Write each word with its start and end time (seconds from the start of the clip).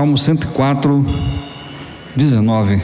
Salmo 0.00 0.16
104, 0.16 1.04
19. 2.16 2.74
À 2.76 2.80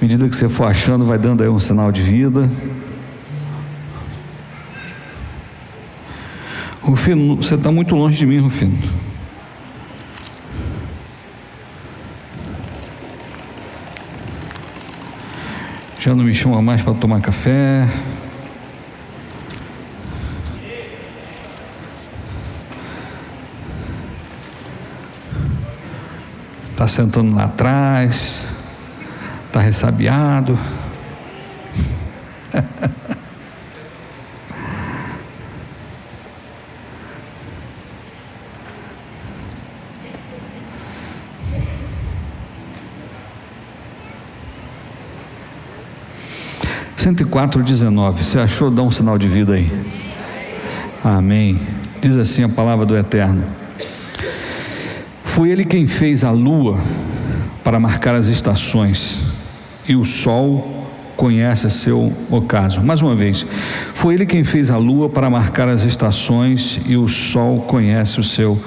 medida 0.00 0.28
que 0.28 0.34
você 0.34 0.48
for 0.48 0.64
achando, 0.64 1.04
vai 1.04 1.16
dando 1.16 1.44
aí 1.44 1.48
um 1.48 1.60
sinal 1.60 1.92
de 1.92 2.02
vida. 2.02 2.50
Rufino, 6.80 7.36
você 7.36 7.54
está 7.54 7.70
muito 7.70 7.94
longe 7.94 8.16
de 8.16 8.26
mim, 8.26 8.40
Rufino. 8.40 8.76
Já 16.00 16.12
não 16.12 16.24
me 16.24 16.34
chama 16.34 16.60
mais 16.60 16.82
para 16.82 16.92
tomar 16.94 17.20
café. 17.20 17.88
Está 26.82 27.02
sentando 27.02 27.32
lá 27.32 27.44
atrás. 27.44 28.42
Está 29.46 29.60
ressabiado. 29.60 30.58
Cento 46.96 47.20
e 47.20 47.24
quatro, 47.24 47.62
dezenove. 47.62 48.24
Você 48.24 48.40
achou? 48.40 48.72
Dá 48.72 48.82
um 48.82 48.90
sinal 48.90 49.16
de 49.16 49.28
vida 49.28 49.52
aí. 49.52 49.70
Amém. 51.04 51.60
Diz 52.00 52.16
assim 52.16 52.42
a 52.42 52.48
palavra 52.48 52.84
do 52.84 52.96
Eterno. 52.96 53.61
Foi 55.32 55.48
ele 55.48 55.64
quem 55.64 55.86
fez 55.86 56.24
a 56.24 56.30
lua 56.30 56.78
para 57.64 57.80
marcar 57.80 58.14
as 58.14 58.26
estações, 58.26 59.16
e 59.88 59.96
o 59.96 60.04
sol 60.04 60.86
conhece 61.16 61.70
seu 61.70 62.12
ocaso. 62.30 62.82
Mais 62.82 63.00
uma 63.00 63.16
vez, 63.16 63.46
foi 63.94 64.12
ele 64.12 64.26
quem 64.26 64.44
fez 64.44 64.70
a 64.70 64.76
lua 64.76 65.08
para 65.08 65.30
marcar 65.30 65.68
as 65.68 65.84
estações, 65.84 66.78
e 66.86 66.98
o 66.98 67.08
sol 67.08 67.62
conhece 67.62 68.20
o 68.20 68.22
seu 68.22 68.60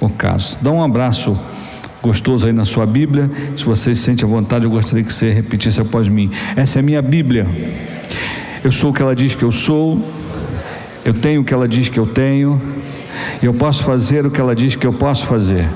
ocaso. 0.00 0.58
Dá 0.60 0.72
um 0.72 0.82
abraço 0.82 1.38
gostoso 2.02 2.48
aí 2.48 2.52
na 2.52 2.64
sua 2.64 2.84
Bíblia. 2.84 3.30
Se 3.56 3.64
você 3.64 3.94
sente 3.94 4.24
a 4.24 4.26
vontade, 4.26 4.64
eu 4.64 4.70
gostaria 4.70 5.04
que 5.04 5.12
você 5.12 5.30
repetisse 5.30 5.80
após 5.80 6.08
mim. 6.08 6.32
Essa 6.56 6.80
é 6.80 6.80
a 6.80 6.82
minha 6.82 7.00
Bíblia. 7.00 7.46
Eu 8.64 8.72
sou 8.72 8.90
o 8.90 8.92
que 8.92 9.00
ela 9.00 9.14
diz 9.14 9.36
que 9.36 9.44
eu 9.44 9.52
sou, 9.52 10.04
eu 11.04 11.14
tenho 11.14 11.42
o 11.42 11.44
que 11.44 11.54
ela 11.54 11.68
diz 11.68 11.88
que 11.88 11.98
eu 11.98 12.08
tenho, 12.08 12.60
eu 13.40 13.54
posso 13.54 13.84
fazer 13.84 14.26
o 14.26 14.32
que 14.32 14.40
ela 14.40 14.56
diz 14.56 14.74
que 14.74 14.84
eu 14.84 14.92
posso 14.92 15.24
fazer. 15.24 15.68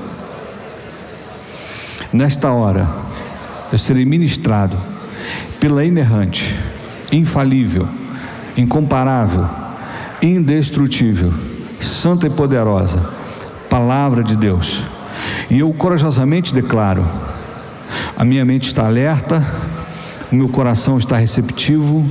Nesta 2.12 2.52
hora, 2.52 2.86
eu 3.72 3.78
serei 3.78 4.05
ministrado 4.05 4.77
pela 5.58 5.82
inerrante, 5.82 6.54
infalível, 7.10 7.88
incomparável, 8.54 9.48
indestrutível, 10.20 11.32
santa 11.80 12.27
e 12.27 12.30
poderosa 12.30 13.02
palavra 13.70 14.22
de 14.22 14.36
Deus. 14.36 14.82
E 15.48 15.60
eu 15.60 15.72
corajosamente 15.72 16.52
declaro: 16.52 17.06
a 18.14 18.26
minha 18.26 18.44
mente 18.44 18.66
está 18.66 18.84
alerta, 18.84 19.42
o 20.31 20.34
meu 20.34 20.50
coração 20.50 20.98
está 20.98 21.16
receptivo, 21.16 22.04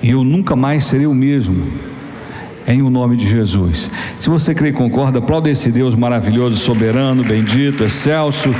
e 0.00 0.10
eu 0.10 0.22
nunca 0.22 0.54
mais 0.54 0.84
serei 0.84 1.08
o 1.08 1.14
mesmo. 1.14 1.66
Em 2.68 2.82
o 2.82 2.90
nome 2.90 3.16
de 3.16 3.28
Jesus. 3.28 3.88
Se 4.18 4.28
você 4.28 4.52
crê 4.52 4.70
e 4.70 4.72
concorda, 4.72 5.20
aplauda 5.20 5.48
esse 5.48 5.70
Deus 5.70 5.94
maravilhoso, 5.94 6.56
soberano, 6.56 7.22
bendito, 7.22 7.84
excelso 7.84 8.52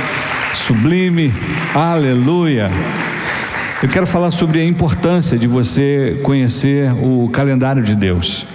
sublime, 0.57 1.33
aleluia. 1.73 2.69
Eu 3.81 3.87
quero 3.87 4.07
falar 4.07 4.31
sobre 4.31 4.59
a 4.59 4.65
importância 4.65 5.37
de 5.37 5.47
você 5.47 6.19
conhecer 6.23 6.91
o 6.93 7.29
calendário 7.29 7.83
de 7.83 7.95
Deus. 7.95 8.45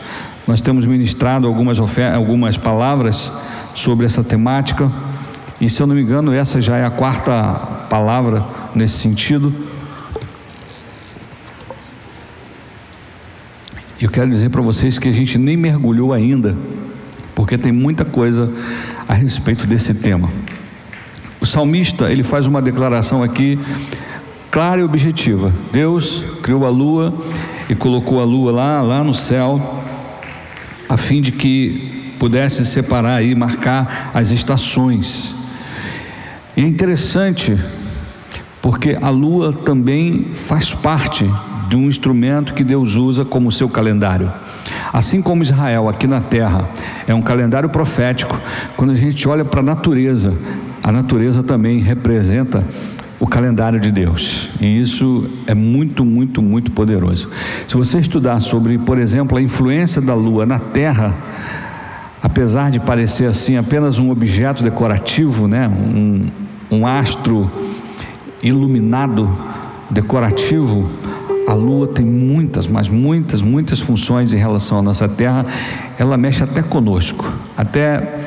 Nós 0.46 0.60
temos 0.60 0.84
ministrado 0.84 1.46
algumas, 1.46 1.78
algumas 2.14 2.56
palavras 2.56 3.32
sobre 3.72 4.04
essa 4.04 4.24
temática, 4.24 4.90
e 5.60 5.70
se 5.70 5.80
eu 5.80 5.86
não 5.86 5.94
me 5.94 6.02
engano, 6.02 6.32
essa 6.32 6.60
já 6.60 6.76
é 6.76 6.84
a 6.84 6.90
quarta 6.90 7.32
palavra 7.88 8.44
nesse 8.74 8.98
sentido. 8.98 9.54
Eu 14.00 14.10
quero 14.10 14.28
dizer 14.28 14.50
para 14.50 14.60
vocês 14.60 14.98
que 14.98 15.08
a 15.08 15.12
gente 15.12 15.38
nem 15.38 15.56
mergulhou 15.56 16.12
ainda, 16.12 16.52
porque 17.34 17.56
tem 17.56 17.70
muita 17.70 18.04
coisa 18.04 18.52
a 19.08 19.14
respeito 19.14 19.66
desse 19.66 19.94
tema. 19.94 20.28
O 21.42 21.46
salmista, 21.46 22.08
ele 22.08 22.22
faz 22.22 22.46
uma 22.46 22.62
declaração 22.62 23.20
aqui 23.20 23.58
clara 24.48 24.80
e 24.80 24.84
objetiva. 24.84 25.52
Deus 25.72 26.24
criou 26.40 26.64
a 26.64 26.70
lua 26.70 27.12
e 27.68 27.74
colocou 27.74 28.20
a 28.20 28.24
lua 28.24 28.52
lá, 28.52 28.80
lá 28.80 29.02
no 29.02 29.12
céu, 29.12 29.82
a 30.88 30.96
fim 30.96 31.20
de 31.20 31.32
que 31.32 32.14
pudesse 32.16 32.64
separar 32.64 33.24
e 33.24 33.34
marcar 33.34 34.12
as 34.14 34.30
estações. 34.30 35.34
E 36.56 36.62
é 36.62 36.64
interessante 36.64 37.58
porque 38.62 38.96
a 39.02 39.10
lua 39.10 39.52
também 39.52 40.26
faz 40.34 40.72
parte 40.72 41.28
de 41.68 41.74
um 41.74 41.88
instrumento 41.88 42.54
que 42.54 42.62
Deus 42.62 42.94
usa 42.94 43.24
como 43.24 43.50
seu 43.50 43.68
calendário. 43.68 44.32
Assim 44.92 45.20
como 45.20 45.42
Israel 45.42 45.88
aqui 45.88 46.06
na 46.06 46.20
terra 46.20 46.68
é 47.08 47.12
um 47.12 47.22
calendário 47.22 47.68
profético, 47.68 48.38
quando 48.76 48.90
a 48.90 48.94
gente 48.94 49.26
olha 49.26 49.44
para 49.44 49.58
a 49.58 49.64
natureza, 49.64 50.36
a 50.82 50.90
natureza 50.90 51.42
também 51.42 51.78
representa 51.78 52.64
o 53.20 53.26
calendário 53.26 53.78
de 53.78 53.92
Deus. 53.92 54.48
E 54.60 54.80
isso 54.80 55.30
é 55.46 55.54
muito, 55.54 56.04
muito, 56.04 56.42
muito 56.42 56.72
poderoso. 56.72 57.28
Se 57.68 57.76
você 57.76 58.00
estudar 58.00 58.40
sobre, 58.40 58.78
por 58.78 58.98
exemplo, 58.98 59.38
a 59.38 59.42
influência 59.42 60.02
da 60.02 60.12
lua 60.12 60.44
na 60.44 60.58
Terra, 60.58 61.14
apesar 62.20 62.70
de 62.72 62.80
parecer 62.80 63.26
assim 63.26 63.56
apenas 63.56 64.00
um 64.00 64.10
objeto 64.10 64.64
decorativo, 64.64 65.46
né, 65.46 65.68
um, 65.68 66.26
um 66.68 66.86
astro 66.86 67.48
iluminado 68.42 69.30
decorativo, 69.88 70.90
a 71.46 71.54
lua 71.54 71.86
tem 71.86 72.04
muitas, 72.04 72.66
mas 72.66 72.88
muitas, 72.88 73.40
muitas 73.40 73.78
funções 73.78 74.32
em 74.32 74.38
relação 74.38 74.78
à 74.78 74.82
nossa 74.82 75.08
Terra. 75.08 75.46
Ela 75.96 76.16
mexe 76.16 76.42
até 76.42 76.60
conosco, 76.60 77.30
até 77.56 78.18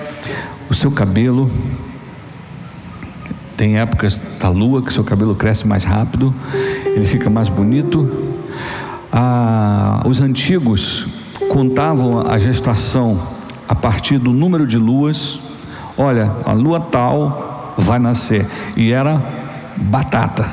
o 0.69 0.73
seu 0.73 0.91
cabelo, 0.91 1.49
tem 3.55 3.77
épocas 3.77 4.21
da 4.39 4.49
lua 4.49 4.81
que 4.81 4.93
seu 4.93 5.03
cabelo 5.03 5.35
cresce 5.35 5.67
mais 5.67 5.83
rápido, 5.83 6.33
ele 6.85 7.05
fica 7.05 7.29
mais 7.29 7.49
bonito. 7.49 8.09
Ah, 9.11 10.01
os 10.05 10.19
antigos 10.21 11.07
contavam 11.49 12.27
a 12.27 12.37
gestação 12.37 13.19
a 13.67 13.75
partir 13.75 14.17
do 14.17 14.31
número 14.31 14.67
de 14.67 14.77
luas. 14.77 15.39
Olha, 15.97 16.31
a 16.45 16.51
lua 16.51 16.79
tal 16.79 17.73
vai 17.77 17.99
nascer. 17.99 18.45
E 18.75 18.91
era 18.91 19.21
batata, 19.77 20.43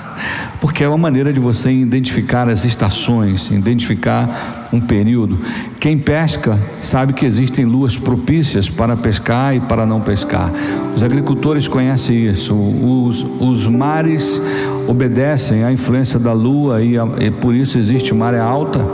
porque 0.63 0.85
é 0.85 0.89
uma 0.89 0.97
maneira 0.97 1.33
de 1.33 1.41
você 1.41 1.73
identificar 1.73 2.49
as 2.49 2.65
estações, 2.65 3.51
identificar 3.51 4.69
um 4.73 4.81
período. 4.81 5.41
Quem 5.81 5.99
pesca 5.99 6.57
sabe 6.81 7.15
que 7.15 7.27
existem 7.27 7.65
luas 7.65 7.99
propícias 7.99 8.71
para 8.71 8.97
pescar 8.97 9.57
e 9.57 9.61
para 9.61 9.85
não 9.85 10.01
pescar. 10.01 10.53
Os 10.95 11.03
agricultores 11.03 11.67
conhecem 11.67 12.29
isso. 12.29 12.55
Os, 12.55 13.27
os 13.41 13.67
mares 13.67 14.41
obedecem 14.87 15.65
à 15.65 15.73
influência 15.73 16.17
da 16.17 16.33
lua 16.33 16.81
e, 16.81 16.97
a, 16.97 17.09
e 17.19 17.33
por 17.33 17.57
isso 17.57 17.77
existe 17.77 18.15
maré 18.15 18.39
alta, 18.39 18.87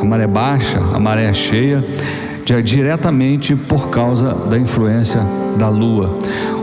a 0.00 0.04
maré 0.04 0.28
baixa, 0.28 0.78
a 0.94 1.00
maré 1.00 1.32
cheia 1.32 1.84
diretamente 2.62 3.56
por 3.56 3.90
causa 3.90 4.32
da 4.48 4.56
influência 4.56 5.20
da 5.58 5.68
lua. 5.68 6.18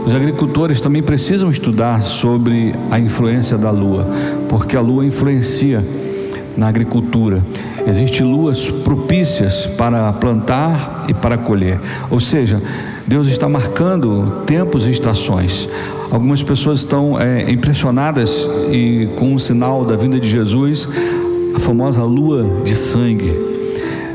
Os 0.08 0.14
agricultores 0.14 0.80
também 0.80 1.02
precisam 1.02 1.50
estudar 1.50 2.00
sobre 2.00 2.74
a 2.90 2.98
influência 2.98 3.58
da 3.58 3.70
lua, 3.70 4.06
porque 4.48 4.74
a 4.74 4.80
lua 4.80 5.04
influencia 5.04 5.84
na 6.56 6.66
agricultura. 6.66 7.44
Existem 7.86 8.24
luas 8.24 8.70
propícias 8.70 9.66
para 9.66 10.10
plantar 10.14 11.04
e 11.10 11.12
para 11.12 11.36
colher. 11.36 11.78
Ou 12.10 12.20
seja, 12.20 12.62
Deus 13.06 13.28
está 13.28 13.50
marcando 13.50 14.44
tempos 14.46 14.86
e 14.86 14.92
estações. 14.92 15.68
Algumas 16.10 16.42
pessoas 16.42 16.78
estão 16.78 17.20
é, 17.20 17.50
impressionadas 17.50 18.48
e 18.72 19.10
com 19.16 19.34
o 19.34 19.38
sinal 19.38 19.84
da 19.84 19.94
vinda 19.94 20.18
de 20.18 20.26
Jesus, 20.26 20.88
a 21.54 21.60
famosa 21.60 22.02
lua 22.02 22.62
de 22.64 22.74
sangue 22.74 23.57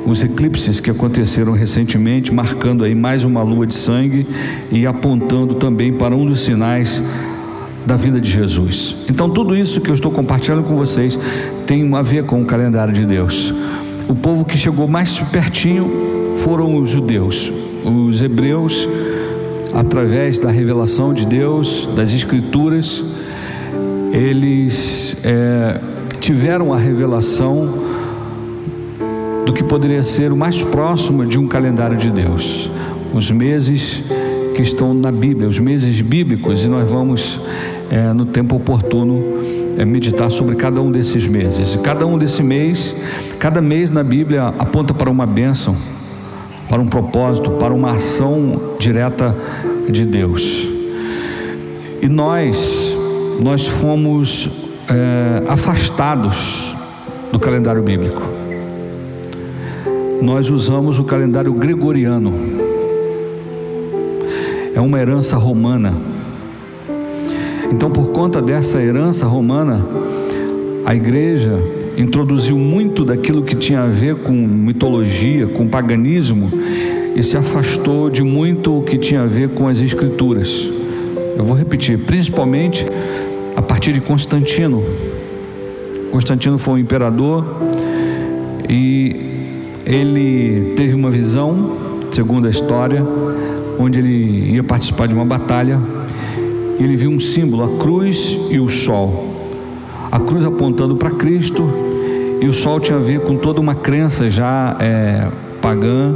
os 0.06 0.24
eclipses 0.24 0.80
que 0.80 0.90
aconteceram 0.90 1.54
recentemente, 1.54 2.34
marcando 2.34 2.84
aí 2.84 2.94
mais 2.94 3.24
uma 3.24 3.42
lua 3.42 3.66
de 3.66 3.76
sangue 3.76 4.28
e 4.72 4.86
apontando 4.86 5.56
também 5.56 5.94
para 5.94 6.16
um 6.16 6.26
dos 6.26 6.42
sinais 6.42 7.02
da 7.86 7.96
vida 7.96 8.20
de 8.20 8.30
Jesus. 8.30 8.96
Então, 9.10 9.30
tudo 9.30 9.56
isso 9.56 9.82
que 9.82 9.90
eu 9.90 9.96
estou 9.96 10.12
compartilhando 10.12 10.64
com 10.64 10.76
vocês 10.76 11.18
tem 11.66 11.94
a 11.96 12.02
ver 12.02 12.24
com 12.26 12.42
o 12.42 12.46
calendário 12.46 12.94
de 12.94 13.06
Deus. 13.06 13.54
O 14.08 14.16
povo 14.16 14.46
que 14.46 14.58
chegou 14.58 14.88
mais 14.88 15.20
pertinho 15.20 16.36
foram 16.38 16.82
os 16.82 16.90
judeus. 16.90 17.52
Os 17.86 18.22
hebreus 18.22 18.88
através 19.74 20.38
da 20.38 20.52
revelação 20.52 21.14
de 21.14 21.26
Deus, 21.26 21.90
das 21.96 22.14
Escrituras, 22.14 23.04
eles 24.12 25.18
é, 25.24 25.80
tiveram 26.20 26.72
a 26.72 26.78
revelação 26.78 27.93
do 29.45 29.51
que 29.54 29.63
poderia 29.63 30.04
ser 30.04 30.31
o 30.31 30.38
mais 30.38 30.62
próximo 30.63 31.25
de 31.25 31.38
um 31.38 31.48
calendário 31.48 31.98
de 31.98 32.10
Deus. 32.10 32.69
Os 33.13 33.30
meses 33.30 34.04
que 34.56 34.62
estão 34.62 34.94
na 34.94 35.12
Bíblia, 35.12 35.50
os 35.50 35.60
meses 35.60 36.00
bíblicos, 36.01 36.63
e 36.63 36.68
nós 36.68 36.90
vamos, 36.90 37.40
é, 37.92 38.13
no 38.13 38.25
tempo 38.25 38.56
oportuno, 38.56 39.24
é, 39.78 39.84
meditar 39.86 40.30
sobre 40.30 40.56
cada 40.56 40.81
um 40.81 40.92
desses 40.92 41.25
meses. 41.28 41.78
Cada 41.84 42.06
um 42.06 42.18
desse 42.18 42.44
mês, 42.44 42.95
cada 43.40 43.62
mês 43.62 43.90
na 43.92 44.04
Bíblia 44.04 44.54
aponta 44.60 44.94
para 44.94 45.10
uma 45.10 45.25
bênção, 45.25 45.75
para 46.69 46.81
um 46.81 46.86
propósito, 46.86 47.51
para 47.51 47.74
uma 47.74 47.92
ação 47.92 48.75
direta 48.80 49.36
de 49.89 50.06
Deus. 50.06 50.68
E 52.01 52.07
nós, 52.07 52.96
nós 53.39 53.66
fomos 53.66 54.50
é, 54.89 55.44
afastados 55.48 56.75
do 57.31 57.39
calendário 57.39 57.81
bíblico. 57.81 58.43
Nós 60.24 60.50
usamos 60.50 60.98
o 61.00 61.04
calendário 61.04 61.52
gregoriano. 61.52 62.31
É 64.74 64.80
uma 64.80 64.98
herança 64.98 65.36
romana. 65.36 65.94
Então, 67.70 67.92
por 67.92 68.08
conta 68.12 68.42
dessa 68.42 68.81
herança 68.81 69.25
romana, 69.25 69.86
a 70.86 70.96
igreja 70.96 71.60
introduziu 71.98 72.58
muito 72.58 73.04
daquilo 73.04 73.44
que 73.44 73.54
tinha 73.54 73.81
a 73.81 73.88
ver 73.88 74.16
com 74.16 74.31
mitologia, 74.31 75.46
com 75.46 75.68
paganismo, 75.68 76.50
e 77.14 77.22
se 77.22 77.36
afastou 77.36 78.10
de 78.10 78.24
muito 78.24 78.80
o 78.80 78.81
que 78.81 78.98
tinha 78.98 79.24
a 79.24 79.28
ver 79.28 79.50
com 79.50 79.68
as 79.68 79.81
escrituras. 79.81 80.70
Eu 81.38 81.44
vou 81.44 81.58
repetir, 81.58 82.00
principalmente 82.00 82.86
a 83.58 83.62
partir 83.62 83.92
de 83.92 84.00
Constantino. 84.00 84.81
Constantino 86.14 86.58
foi 86.58 86.75
um 86.75 86.78
imperador 86.78 87.46
e 88.70 89.33
ele 89.86 90.74
teve 90.76 90.94
uma 90.94 91.10
visão, 91.10 91.72
segundo 92.12 92.48
a 92.48 92.50
história, 92.50 93.06
onde 93.80 94.00
ele 94.00 94.54
ia 94.54 94.64
participar 94.64 95.08
de 95.08 95.14
uma 95.14 95.26
batalha. 95.26 95.80
Ele 96.80 96.96
viu 96.96 97.12
um 97.12 97.20
símbolo, 97.20 97.64
a 97.64 97.78
cruz 97.78 98.38
e 98.50 98.60
o 98.60 98.70
sol. 98.70 99.34
A 100.12 100.20
cruz 100.20 100.46
apontando 100.46 100.96
para 100.96 101.12
Cristo 101.12 101.70
e 102.42 102.48
o 102.48 102.54
sol 102.54 102.80
tinha 102.80 102.98
a 102.98 103.02
ver 103.02 103.22
com 103.22 103.38
toda 103.38 103.60
uma 103.60 103.74
crença 103.76 104.30
já 104.30 104.76
é, 104.80 105.28
pagã 105.62 106.14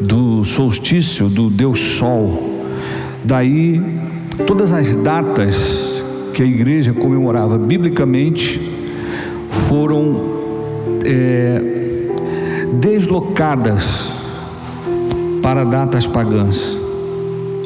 do 0.00 0.44
solstício, 0.44 1.28
do 1.28 1.48
Deus 1.48 1.78
Sol. 1.78 2.62
Daí, 3.24 3.80
todas 4.46 4.72
as 4.72 4.94
datas 4.96 6.02
que 6.34 6.42
a 6.42 6.46
igreja 6.46 6.92
comemorava 6.92 7.56
biblicamente 7.56 8.60
foram 9.68 10.20
é, 11.04 11.75
deslocadas 12.74 14.10
para 15.42 15.64
datas 15.64 16.06
pagãs. 16.06 16.76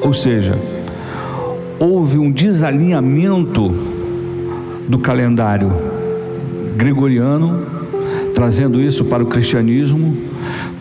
Ou 0.02 0.12
seja, 0.12 0.58
houve 1.78 2.18
um 2.18 2.30
desalinhamento 2.30 3.70
do 4.88 4.98
calendário 4.98 5.72
gregoriano, 6.76 7.66
trazendo 8.34 8.80
isso 8.80 9.04
para 9.04 9.22
o 9.22 9.26
cristianismo, 9.26 10.16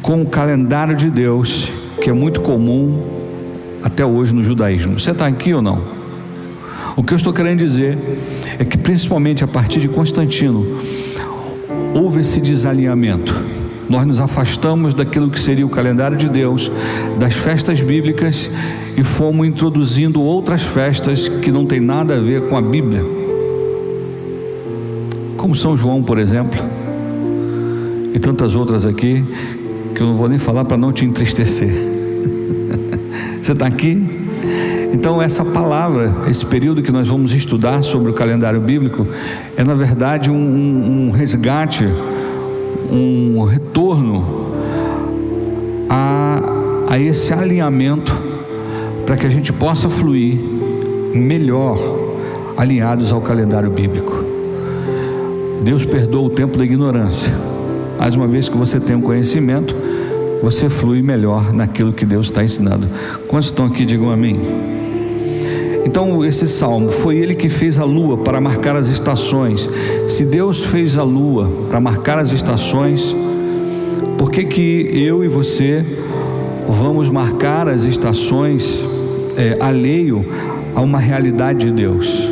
com 0.01 0.21
o 0.21 0.25
calendário 0.25 0.95
de 0.95 1.10
Deus, 1.10 1.71
que 2.01 2.10
é 2.10 2.13
muito 2.13 2.42
comum 2.42 3.04
até 3.83 4.06
hoje 4.06 4.33
no 4.33 4.44
judaísmo. 4.44 5.00
Você 5.00 5.12
está 5.12 5.27
aqui 5.27 5.54
ou 5.54 5.62
não? 5.62 6.00
O 6.95 7.04
que 7.04 7.13
eu 7.13 7.18
estou 7.18 7.31
querendo 7.31 7.60
dizer 7.60 7.98
é 8.57 8.66
que, 8.66 8.77
principalmente 8.77 9.44
a 9.44 9.48
partir 9.48 9.80
de 9.80 9.88
Constantino, 9.88 10.66
houve 11.94 12.21
esse 12.21 12.42
desalinhamento. 12.42 13.59
Nós 13.90 14.06
nos 14.06 14.20
afastamos 14.20 14.94
daquilo 14.94 15.32
que 15.32 15.40
seria 15.40 15.66
o 15.66 15.70
calendário 15.70 16.16
de 16.16 16.30
Deus, 16.30 16.72
das 17.18 17.34
festas 17.34 17.82
bíblicas 17.82 18.50
e 18.96 19.04
fomos 19.04 19.48
introduzindo 19.48 20.22
outras 20.22 20.62
festas 20.62 21.28
que 21.28 21.52
não 21.52 21.66
tem 21.66 21.80
nada 21.80 22.16
a 22.16 22.20
ver 22.20 22.48
com 22.48 22.56
a 22.56 22.62
Bíblia. 22.62 23.04
Como 25.36 25.56
São 25.56 25.76
João, 25.76 26.04
por 26.04 26.20
exemplo, 26.20 26.60
e 28.14 28.20
tantas 28.20 28.56
outras 28.56 28.86
aqui 28.86 29.26
que 29.96 30.02
eu 30.02 30.08
não 30.08 30.16
vou 30.16 30.30
nem 30.30 30.38
falar 30.38 30.66
para 30.66 30.78
não 30.78 30.92
te 30.92 31.04
entristecer. 31.04 31.74
Você 33.42 33.54
está 33.54 33.66
aqui? 33.66 34.28
Então, 34.94 35.22
essa 35.22 35.46
palavra, 35.46 36.14
esse 36.28 36.46
período 36.46 36.82
que 36.82 36.92
nós 36.92 37.08
vamos 37.08 37.34
estudar 37.34 37.82
sobre 37.84 38.12
o 38.12 38.14
calendário 38.14 38.60
bíblico, 38.60 39.08
é 39.56 39.64
na 39.64 39.74
verdade 39.74 40.30
um, 40.30 41.08
um 41.08 41.12
resgate, 41.12 41.88
um 42.92 43.44
retorno 43.44 44.54
a, 45.90 46.42
a 46.90 47.00
esse 47.00 47.34
alinhamento 47.34 48.16
para 49.06 49.18
que 49.18 49.26
a 49.26 49.30
gente 49.30 49.52
possa 49.52 49.90
fluir 49.90 50.40
melhor 51.14 51.78
alinhados 52.58 53.12
ao 53.12 53.22
calendário 53.22 53.70
bíblico. 53.70 54.24
Deus 55.64 55.86
perdoa 55.86 56.28
o 56.28 56.30
tempo 56.30 56.58
da 56.58 56.64
ignorância. 56.64 57.34
Mais 57.98 58.16
uma 58.16 58.28
vez 58.28 58.48
que 58.48 58.58
você 58.58 58.80
tem 58.80 58.96
um 58.96 59.02
conhecimento, 59.02 59.76
você 60.42 60.70
flui 60.70 61.02
melhor 61.02 61.52
naquilo 61.54 61.92
que 61.92 62.06
Deus 62.06 62.28
está 62.28 62.44
ensinando. 62.44 62.88
Quantos 63.28 63.50
estão 63.50 63.66
aqui, 63.66 63.84
digam 63.84 64.10
amém. 64.10 64.40
Então, 65.90 66.24
esse 66.24 66.48
salmo, 66.48 66.90
foi 66.90 67.18
ele 67.18 67.34
que 67.34 67.50
fez 67.50 67.80
a 67.80 67.84
lua 67.84 68.16
para 68.16 68.40
marcar 68.40 68.76
as 68.76 68.90
estações. 68.90 69.68
Se 70.08 70.24
Deus 70.24 70.64
fez 70.64 70.96
a 71.00 71.04
lua 71.04 71.50
para 71.68 71.82
marcar 71.82 72.20
as 72.20 72.32
estações, 72.32 73.16
por 74.16 74.30
que, 74.30 74.46
que 74.46 74.92
eu 74.94 75.24
e 75.24 75.28
você 75.28 75.84
vamos 76.68 77.10
marcar 77.10 77.68
as 77.68 77.86
estações 77.86 78.86
é, 79.36 79.58
alheio 79.60 80.24
a 80.76 80.81
uma 80.81 81.00
realidade 81.00 81.66
de 81.66 81.72
Deus? 81.72 82.31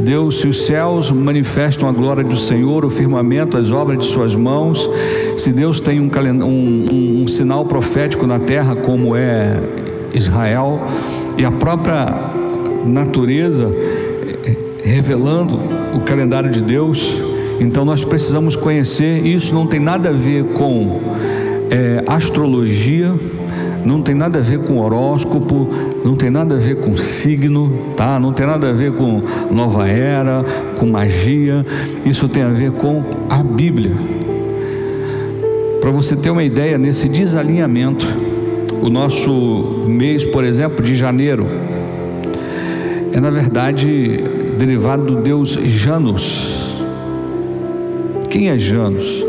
Deus, 0.00 0.38
se 0.38 0.46
os 0.46 0.64
céus 0.64 1.10
manifestam 1.10 1.88
a 1.88 1.92
glória 1.92 2.22
do 2.22 2.36
Senhor, 2.36 2.84
o 2.84 2.90
firmamento, 2.90 3.56
as 3.56 3.72
obras 3.72 3.98
de 3.98 4.04
Suas 4.04 4.36
mãos, 4.36 4.88
se 5.36 5.50
Deus 5.50 5.80
tem 5.80 6.00
um, 6.00 6.08
um, 6.08 6.44
um, 6.44 7.22
um 7.24 7.28
sinal 7.28 7.64
profético 7.64 8.28
na 8.28 8.38
terra, 8.38 8.76
como 8.76 9.16
é 9.16 9.60
Israel, 10.14 10.80
e 11.36 11.44
a 11.44 11.50
própria 11.50 12.45
natureza 12.88 13.70
revelando 14.82 15.58
o 15.94 16.00
calendário 16.00 16.50
de 16.50 16.60
Deus, 16.60 17.20
então 17.58 17.84
nós 17.84 18.04
precisamos 18.04 18.54
conhecer. 18.54 19.26
Isso 19.26 19.54
não 19.54 19.66
tem 19.66 19.80
nada 19.80 20.10
a 20.10 20.12
ver 20.12 20.44
com 20.44 21.00
é, 21.70 22.04
astrologia, 22.06 23.12
não 23.84 24.02
tem 24.02 24.14
nada 24.14 24.38
a 24.38 24.42
ver 24.42 24.60
com 24.60 24.78
horóscopo, 24.78 25.68
não 26.04 26.14
tem 26.14 26.30
nada 26.30 26.54
a 26.54 26.58
ver 26.58 26.76
com 26.76 26.96
signo, 26.96 27.94
tá? 27.96 28.18
Não 28.18 28.32
tem 28.32 28.46
nada 28.46 28.70
a 28.70 28.72
ver 28.72 28.92
com 28.92 29.22
nova 29.50 29.88
era, 29.88 30.44
com 30.78 30.86
magia. 30.86 31.64
Isso 32.04 32.28
tem 32.28 32.42
a 32.42 32.48
ver 32.48 32.72
com 32.72 33.02
a 33.28 33.42
Bíblia. 33.42 33.92
Para 35.80 35.90
você 35.90 36.16
ter 36.16 36.30
uma 36.30 36.42
ideia, 36.42 36.78
nesse 36.78 37.08
desalinhamento, 37.08 38.06
o 38.82 38.90
nosso 38.90 39.84
mês, 39.86 40.24
por 40.24 40.44
exemplo, 40.44 40.84
de 40.84 40.96
janeiro, 40.96 41.46
é 43.16 43.20
na 43.20 43.30
verdade 43.30 44.18
derivado 44.58 45.06
do 45.06 45.22
deus 45.22 45.52
Janus. 45.52 46.82
Quem 48.28 48.50
é 48.50 48.58
Janus? 48.58 49.24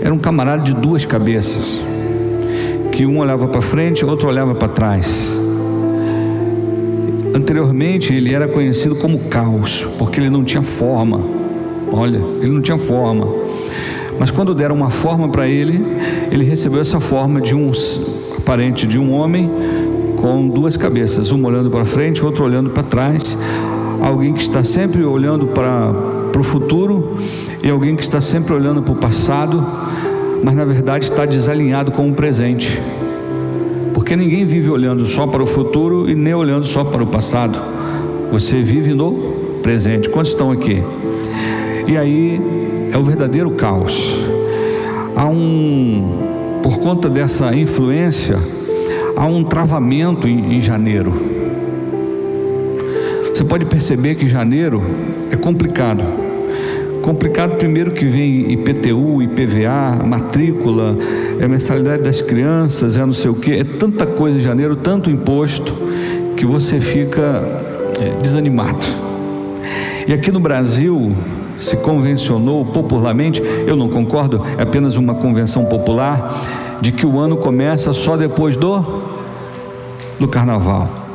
Era 0.00 0.14
um 0.14 0.18
camarada 0.18 0.62
de 0.62 0.72
duas 0.72 1.04
cabeças, 1.04 1.78
que 2.92 3.04
um 3.04 3.18
olhava 3.18 3.46
para 3.46 3.60
frente, 3.60 4.06
outro 4.06 4.26
olhava 4.26 4.54
para 4.54 4.68
trás. 4.68 5.06
Anteriormente 7.34 8.14
ele 8.14 8.32
era 8.32 8.48
conhecido 8.48 8.96
como 8.96 9.18
Caos, 9.28 9.86
porque 9.98 10.18
ele 10.18 10.30
não 10.30 10.42
tinha 10.42 10.62
forma. 10.62 11.20
Olha, 11.92 12.24
ele 12.40 12.50
não 12.50 12.62
tinha 12.62 12.78
forma. 12.78 13.28
Mas 14.18 14.30
quando 14.30 14.54
deram 14.54 14.74
uma 14.74 14.88
forma 14.88 15.28
para 15.28 15.46
ele, 15.46 15.84
ele 16.32 16.42
recebeu 16.42 16.80
essa 16.80 17.00
forma 17.00 17.38
de 17.38 17.54
um 17.54 17.70
aparente 18.38 18.86
de 18.86 18.98
um 18.98 19.12
homem 19.12 19.50
com 20.26 20.48
duas 20.48 20.76
cabeças, 20.76 21.30
uma 21.30 21.48
olhando 21.48 21.70
para 21.70 21.84
frente, 21.84 22.24
outro 22.24 22.42
olhando 22.42 22.70
para 22.70 22.82
trás, 22.82 23.38
alguém 24.02 24.32
que 24.32 24.42
está 24.42 24.64
sempre 24.64 25.04
olhando 25.04 25.46
para, 25.46 25.92
para 26.32 26.40
o 26.40 26.42
futuro 26.42 27.16
e 27.62 27.70
alguém 27.70 27.94
que 27.94 28.02
está 28.02 28.20
sempre 28.20 28.52
olhando 28.52 28.82
para 28.82 28.92
o 28.92 28.96
passado, 28.96 29.64
mas 30.42 30.56
na 30.56 30.64
verdade 30.64 31.04
está 31.04 31.24
desalinhado 31.24 31.92
com 31.92 32.10
o 32.10 32.12
presente. 32.12 32.82
Porque 33.94 34.16
ninguém 34.16 34.44
vive 34.44 34.68
olhando 34.68 35.06
só 35.06 35.28
para 35.28 35.44
o 35.44 35.46
futuro 35.46 36.10
e 36.10 36.14
nem 36.16 36.34
olhando 36.34 36.66
só 36.66 36.82
para 36.82 37.04
o 37.04 37.06
passado. 37.06 37.60
Você 38.32 38.60
vive 38.62 38.94
no 38.94 39.12
presente. 39.62 40.08
Quantos 40.08 40.32
estão 40.32 40.50
aqui? 40.50 40.82
E 41.86 41.96
aí 41.96 42.42
é 42.92 42.98
o 42.98 43.02
verdadeiro 43.04 43.52
caos. 43.52 44.12
Há 45.14 45.26
um, 45.26 46.58
por 46.64 46.80
conta 46.80 47.08
dessa 47.08 47.54
influência, 47.54 48.55
há 49.16 49.26
um 49.26 49.42
travamento 49.42 50.28
em, 50.28 50.56
em 50.56 50.60
janeiro. 50.60 51.12
Você 53.34 53.42
pode 53.42 53.64
perceber 53.64 54.14
que 54.14 54.28
janeiro 54.28 54.82
é 55.30 55.36
complicado. 55.36 56.04
Complicado 57.02 57.56
primeiro 57.56 57.92
que 57.92 58.04
vem 58.04 58.52
IPTU, 58.52 59.22
IPVA, 59.22 60.04
matrícula, 60.04 60.96
é 61.38 61.46
mensalidade 61.46 62.02
das 62.02 62.20
crianças, 62.20 62.96
é 62.96 63.06
não 63.06 63.12
sei 63.12 63.30
o 63.30 63.34
que, 63.34 63.52
é 63.52 63.64
tanta 63.64 64.04
coisa 64.06 64.38
em 64.38 64.40
janeiro, 64.40 64.74
tanto 64.74 65.08
imposto, 65.08 65.72
que 66.36 66.44
você 66.44 66.80
fica 66.80 67.42
é, 68.00 68.20
desanimado. 68.20 68.84
E 70.06 70.12
aqui 70.12 70.32
no 70.32 70.40
Brasil 70.40 71.12
se 71.58 71.76
convencionou 71.76 72.64
popularmente, 72.64 73.40
eu 73.66 73.76
não 73.76 73.88
concordo, 73.88 74.42
é 74.58 74.62
apenas 74.62 74.96
uma 74.96 75.14
convenção 75.14 75.64
popular, 75.64 76.65
de 76.80 76.92
que 76.92 77.06
o 77.06 77.18
ano 77.18 77.36
começa 77.36 77.92
só 77.92 78.16
depois 78.16 78.56
do, 78.56 79.02
do 80.18 80.28
carnaval. 80.28 81.06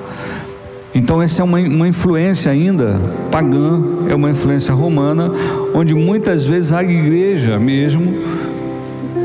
Então, 0.94 1.22
essa 1.22 1.42
é 1.42 1.44
uma, 1.44 1.58
uma 1.60 1.88
influência 1.88 2.52
ainda 2.52 3.00
pagã, 3.32 3.82
é 4.10 4.16
uma 4.16 4.30
influência 4.30 4.74
romana, 4.74 5.32
onde 5.74 5.96
muitas 5.96 6.44
vezes 6.44 6.74
a 6.74 6.84
igreja 6.84 7.58
mesmo 7.58 8.14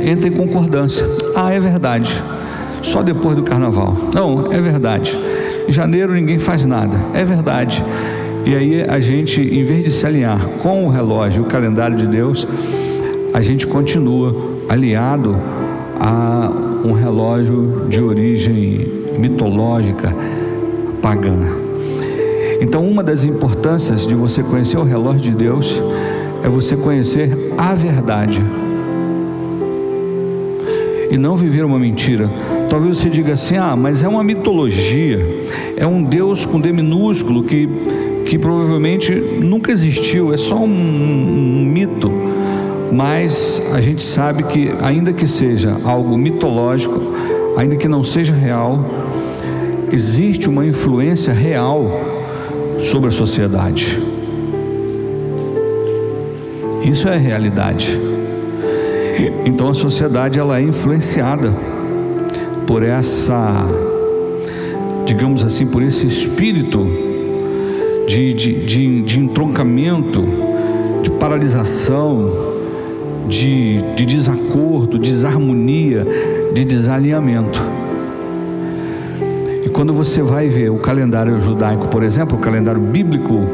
entra 0.01 0.29
em 0.29 0.33
concordância. 0.33 1.05
Ah, 1.35 1.53
é 1.53 1.59
verdade, 1.59 2.23
só 2.83 3.03
depois 3.03 3.35
do 3.35 3.43
carnaval. 3.43 3.97
Não, 4.15 4.47
é 4.53 4.61
verdade. 4.61 5.19
Em 5.69 5.73
janeiro 5.73 6.15
ninguém 6.15 6.39
faz 6.39 6.65
nada, 6.65 6.97
é 7.13 7.25
verdade. 7.25 7.83
E 8.45 8.55
aí 8.55 8.85
a 8.89 9.01
gente, 9.01 9.41
em 9.41 9.65
vez 9.65 9.83
de 9.83 9.91
se 9.91 10.07
alinhar 10.07 10.39
com 10.63 10.87
o 10.87 10.89
relógio, 10.89 11.43
o 11.43 11.47
calendário 11.47 11.97
de 11.97 12.07
Deus, 12.07 12.47
a 13.35 13.43
gente 13.43 13.67
continua 13.67 14.37
aliado 14.69 15.37
a 15.99 16.51
um 16.85 16.93
relógio 16.93 17.87
de 17.89 18.01
origem 18.01 18.87
mitológica, 19.19 20.15
pagã. 21.03 21.37
Então, 22.61 22.87
uma 22.87 23.03
das 23.03 23.25
importâncias 23.25 24.07
de 24.07 24.15
você 24.15 24.43
conhecer 24.43 24.79
o 24.79 24.83
relógio 24.83 25.21
de 25.21 25.33
Deus 25.33 25.83
é 26.43 26.49
você 26.49 26.77
conhecer 26.77 27.53
a 27.59 27.75
verdade 27.75 28.43
e 31.11 31.17
não 31.17 31.37
viver 31.37 31.65
uma 31.65 31.79
mentira. 31.79 32.31
Talvez 32.69 32.99
você 32.99 33.11
diga 33.11 33.35
assim: 33.35 33.57
ah, 33.57 33.77
mas 33.77 34.03
é 34.03 34.09
uma 34.09 34.25
mitologia, 34.25 35.25
é 35.77 35.87
um 35.87 36.03
Deus 36.03 36.45
com 36.45 36.61
D 36.61 36.73
minúsculo 36.73 37.45
que, 37.45 37.69
que 38.27 38.39
provavelmente 38.39 39.13
nunca 39.15 39.73
existiu, 39.73 40.33
é 40.33 40.37
só 40.37 40.57
um, 40.57 40.65
um 40.65 41.65
mito. 41.65 42.26
Mas 42.93 43.61
a 43.73 43.81
gente 43.81 44.03
sabe 44.03 44.43
que, 44.45 44.73
ainda 44.83 45.13
que 45.13 45.27
seja 45.27 45.77
algo 45.85 46.17
mitológico, 46.17 47.01
ainda 47.57 47.77
que 47.77 47.89
não 47.89 48.05
seja 48.05 48.33
real, 48.33 48.85
existe 49.93 50.49
uma 50.49 50.65
influência 50.65 51.33
real 51.33 51.91
sobre 52.81 53.09
a 53.09 53.13
sociedade. 53.13 54.01
Isso 56.85 57.09
é 57.09 57.17
realidade. 57.17 57.99
Então 59.45 59.69
a 59.69 59.75
sociedade 59.75 60.39
ela 60.39 60.59
é 60.59 60.63
influenciada 60.63 61.53
por 62.67 62.83
essa, 62.83 63.65
digamos 65.05 65.43
assim, 65.43 65.67
por 65.67 65.83
esse 65.83 66.07
espírito 66.07 66.87
de, 68.07 68.33
de, 68.35 68.67
de, 68.67 69.03
de 69.03 69.21
entroncamento, 69.21 70.25
de 71.03 71.11
paralisação, 71.11 72.56
de, 73.29 73.83
de 73.95 74.07
desacordo, 74.07 74.99
desarmonia, 74.99 76.07
de 76.55 76.65
desalinhamento. 76.65 77.61
E 79.65 79.69
quando 79.69 79.93
você 79.93 80.23
vai 80.23 80.49
ver 80.49 80.71
o 80.71 80.79
calendário 80.79 81.41
judaico, 81.41 81.89
por 81.89 82.03
exemplo, 82.03 82.37
o 82.37 82.41
calendário 82.41 82.81
bíblico, 82.81 83.47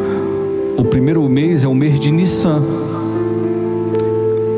o 0.77 0.85
primeiro 0.85 1.27
mês 1.29 1.65
é 1.65 1.69
o 1.69 1.75
mês 1.75 1.99
de 1.99 2.11
Nissan. 2.11 2.63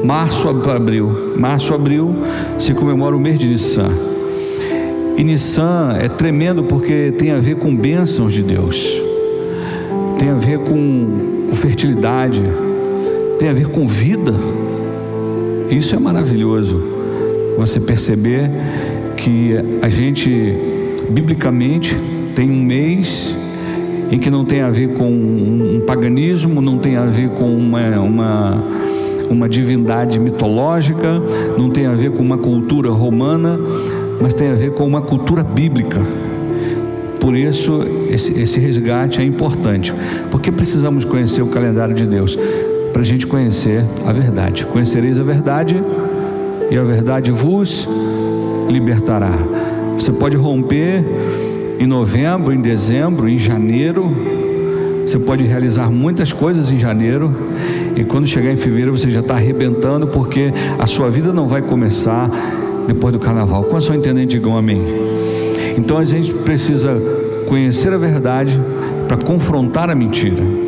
Março, 0.05 0.49
abril. 0.49 1.35
Março, 1.37 1.73
abril 1.75 2.15
se 2.59 2.75
comemora 2.75 3.17
o 3.17 3.21
mês 3.21 3.39
de 3.39 3.47
Nissan. 3.47 3.91
E 5.17 5.23
Nissan 5.23 5.97
é 6.01 6.09
tremendo 6.09 6.65
porque 6.65 7.13
tem 7.13 7.31
a 7.31 7.39
ver 7.39 7.57
com 7.57 7.75
bênçãos 7.75 8.33
de 8.33 8.43
Deus, 8.43 9.01
tem 10.19 10.29
a 10.29 10.35
ver 10.35 10.59
com, 10.59 11.45
fertilidade, 11.55 12.43
tem 13.39 13.49
a 13.49 13.53
ver 13.53 13.69
com 13.69 13.87
vida. 13.87 14.33
Isso 15.75 15.95
é 15.95 15.99
maravilhoso. 15.99 16.81
Você 17.59 17.81
perceber 17.81 18.49
que 19.17 19.55
a 19.83 19.89
gente 19.89 20.57
biblicamente, 21.11 21.97
tem 22.35 22.51
um 22.51 22.63
mês 22.63 23.35
em 24.11 24.19
que 24.19 24.31
não 24.31 24.45
tem 24.45 24.61
a 24.61 24.71
ver 24.71 24.91
com 24.95 25.11
um 25.11 25.83
paganismo, 25.87 26.61
não 26.61 26.79
tem 26.79 26.97
a 26.97 27.07
ver 27.07 27.31
com 27.31 27.57
uma, 27.57 28.01
uma, 28.01 28.65
uma 29.29 29.49
divindade 29.49 30.19
mitológica, 30.21 31.21
não 31.59 31.71
tem 31.71 31.87
a 31.87 31.93
ver 31.95 32.11
com 32.11 32.23
uma 32.23 32.39
cultura 32.39 32.91
romana, 32.91 33.59
mas 34.21 34.33
tem 34.33 34.51
a 34.51 34.55
ver 34.55 34.73
com 34.73 34.87
uma 34.87 35.03
cultura 35.03 35.43
bíblica. 35.43 36.01
Por 37.21 37.35
isso, 37.35 37.81
esse, 38.09 38.39
esse 38.39 38.61
resgate 38.61 39.21
é 39.21 39.25
importante, 39.25 39.93
porque 40.31 40.53
precisamos 40.53 41.05
conhecer 41.05 41.43
o 41.43 41.47
calendário 41.47 41.95
de 41.95 42.07
Deus, 42.07 42.39
para 42.95 43.03
a 43.03 43.05
gente 43.05 43.27
conhecer 43.27 43.85
a 44.07 44.13
verdade. 44.13 44.65
Conhecereis 44.67 45.19
a 45.19 45.25
verdade, 45.25 45.83
e 46.71 46.79
a 46.79 46.85
verdade 46.85 47.33
vos 47.33 47.89
libertará. 48.71 49.33
Você 49.99 50.13
pode 50.13 50.37
romper 50.37 51.05
em 51.81 51.89
novembro, 51.89 52.53
em 52.53 52.61
dezembro, 52.61 53.29
em 53.29 53.37
janeiro. 53.37 54.11
Você 55.05 55.19
pode 55.19 55.43
realizar 55.45 55.91
muitas 55.91 56.33
coisas 56.33 56.73
em 56.73 56.79
janeiro. 56.79 57.35
E 57.97 58.05
quando 58.05 58.29
chegar 58.29 58.53
em 58.53 58.57
fevereiro 58.57 58.97
você 58.97 59.11
já 59.11 59.21
está 59.21 59.35
arrebentando, 59.35 60.07
porque 60.07 60.53
a 60.79 60.87
sua 60.87 61.11
vida 61.11 61.33
não 61.33 61.49
vai 61.49 61.63
começar 61.63 62.31
depois 62.87 63.13
do 63.13 63.19
carnaval. 63.19 63.65
Quantos 63.65 63.87
são 63.87 63.97
entendendo, 63.97 64.29
digam 64.29 64.57
amém. 64.57 64.81
Então 65.77 65.99
a 65.99 66.05
gente 66.05 66.33
precisa 66.33 66.97
conhecer 67.49 67.93
a 67.93 67.99
verdade 67.99 68.57
para 69.09 69.17
confrontar 69.17 69.91
a 69.91 69.97
mentira. 69.97 70.64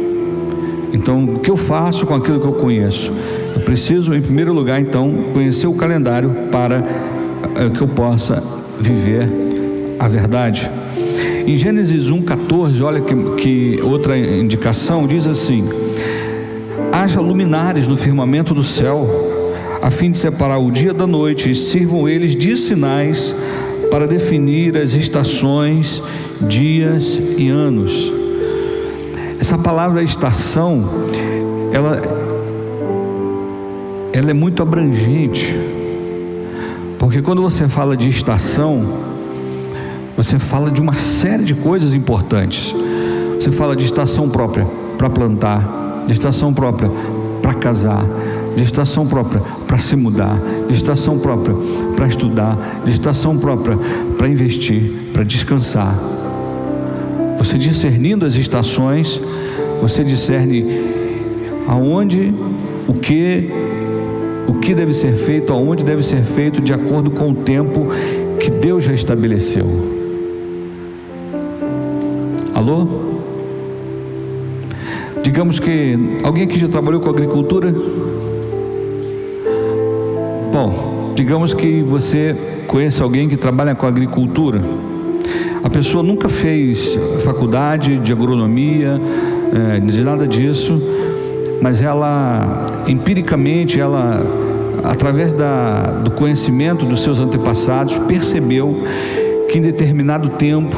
Então, 0.97 1.25
o 1.25 1.41
que 1.41 1.51
eu 1.51 1.59
faço 1.59 2.07
com 2.07 2.15
aquilo 2.15 2.41
que 2.41 2.47
eu 2.47 2.55
conheço? 2.55 3.13
Eu 3.55 3.61
preciso, 3.61 4.15
em 4.15 4.23
primeiro 4.23 4.53
lugar, 4.53 4.81
então, 4.81 5.27
conhecer 5.35 5.67
o 5.67 5.75
calendário 5.75 6.31
para 6.51 6.79
eh, 6.79 7.69
que 7.69 7.83
eu 7.83 7.87
possa 7.87 8.43
viver 8.81 9.31
a 9.99 10.09
verdade. 10.09 10.71
Em 11.47 11.55
Gênesis 11.55 12.07
1,14, 12.07 12.83
olha 12.83 13.01
que, 13.03 13.15
que 13.37 13.83
outra 13.83 14.17
indicação 14.17 15.07
diz 15.07 15.27
assim: 15.27 15.69
haja 16.91 17.21
luminares 17.21 17.87
no 17.87 17.97
firmamento 17.99 18.55
do 18.55 18.65
céu, 18.65 19.43
a 19.83 19.91
fim 19.91 20.11
de 20.11 20.17
separar 20.17 20.59
o 20.59 20.71
dia 20.71 20.95
da 20.95 21.07
noite, 21.07 21.51
e 21.51 21.55
sirvam 21.55 22.09
eles 22.09 22.35
de 22.35 22.57
sinais 22.57 23.35
para 23.91 24.07
definir 24.07 24.79
as 24.79 24.95
estações, 24.95 26.03
dias 26.41 27.21
e 27.37 27.51
anos. 27.51 28.16
Essa 29.41 29.59
palavra 29.59 30.03
estação, 30.03 30.85
ela, 31.73 32.01
ela 34.13 34.31
é 34.31 34.35
muito 34.35 34.63
abrangente. 34.63 35.55
Porque 36.99 37.21
quando 37.21 37.43
você 37.43 37.69
fala 37.69 37.97
de 37.97 38.09
estação, 38.09 38.85
você 40.17 40.39
fala 40.39 40.71
de 40.71 40.81
uma 40.81 40.95
série 40.95 41.45
de 41.45 41.55
coisas 41.55 41.95
importantes. 41.95 42.75
Você 43.39 43.53
fala 43.53 43.77
de 43.77 43.85
estação 43.85 44.29
própria 44.29 44.67
para 44.97 45.11
plantar, 45.11 46.05
de 46.07 46.13
estação 46.13 46.55
própria 46.55 46.91
para 47.43 47.55
casar, 47.55 48.05
de 48.57 48.63
estação 48.63 49.07
própria 49.07 49.43
para 49.67 49.79
se 49.79 49.95
mudar, 49.95 50.39
de 50.67 50.75
estação 50.75 51.19
própria 51.19 51.55
para 51.95 52.09
estudar, 52.09 52.81
de 52.85 52.93
estação 52.93 53.37
própria 53.37 53.77
para 54.17 54.29
investir, 54.29 55.11
para 55.13 55.23
descansar. 55.23 55.95
Você 57.47 57.59
discernindo 57.59 58.27
as 58.27 58.35
estações, 58.35 59.23
você 59.81 60.03
discerne 60.03 60.67
aonde, 61.69 62.35
o 62.89 62.93
que 62.93 63.49
o 64.49 64.55
que 64.55 64.75
deve 64.75 64.93
ser 64.93 65.15
feito, 65.15 65.53
aonde 65.53 65.85
deve 65.85 66.03
ser 66.03 66.25
feito, 66.25 66.61
de 66.61 66.73
acordo 66.73 67.09
com 67.09 67.31
o 67.31 67.35
tempo 67.37 67.87
que 68.41 68.51
Deus 68.51 68.83
já 68.83 68.93
estabeleceu. 68.93 69.65
Alô? 72.53 72.89
Digamos 75.23 75.61
que 75.61 75.97
alguém 76.25 76.43
aqui 76.43 76.59
já 76.59 76.67
trabalhou 76.67 77.01
com 77.01 77.11
agricultura? 77.11 77.73
Bom, 80.53 81.13
digamos 81.15 81.55
que 81.55 81.81
você 81.81 82.35
conhece 82.67 83.01
alguém 83.01 83.29
que 83.29 83.37
trabalha 83.37 83.73
com 83.73 83.87
agricultura. 83.87 84.61
A 85.67 85.69
pessoa 85.69 86.01
nunca 86.01 86.29
fez 86.29 86.97
faculdade 87.25 87.99
de 87.99 88.13
agronomia, 88.13 89.01
é, 89.75 89.81
de 89.81 90.01
nada 90.01 90.25
disso 90.25 90.81
mas 91.61 91.83
ela 91.83 92.85
empiricamente, 92.87 93.81
ela 93.81 94.25
através 94.85 95.33
da, 95.33 95.91
do 96.05 96.13
conhecimento 96.13 96.85
dos 96.85 97.03
seus 97.03 97.19
antepassados, 97.19 97.97
percebeu 98.07 98.85
que 99.49 99.59
em 99.59 99.61
determinado 99.61 100.29
tempo, 100.31 100.77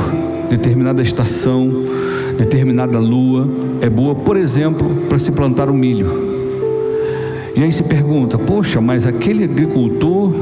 determinada 0.49 1.03
estação, 1.03 1.71
determinada 2.39 2.99
lua 2.99 3.49
é 3.83 3.91
boa, 3.91 4.15
por 4.15 4.37
exemplo, 4.37 4.89
para 5.09 5.19
se 5.19 5.31
plantar 5.33 5.69
o 5.69 5.75
milho. 5.75 6.39
E 7.55 7.63
aí 7.63 7.73
se 7.73 7.83
pergunta: 7.83 8.39
poxa, 8.39 8.81
mas 8.81 9.07
aquele 9.07 9.45
agricultor, 9.45 10.33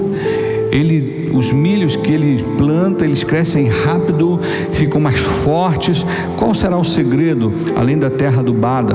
ele, 0.76 1.30
os 1.32 1.50
milhos 1.52 1.96
que 1.96 2.12
ele 2.12 2.44
planta, 2.58 3.04
eles 3.04 3.24
crescem 3.24 3.66
rápido, 3.66 4.38
ficam 4.72 5.00
mais 5.00 5.18
fortes. 5.18 6.04
Qual 6.36 6.54
será 6.54 6.76
o 6.76 6.84
segredo, 6.84 7.52
além 7.74 7.98
da 7.98 8.10
terra 8.10 8.40
adubada? 8.40 8.94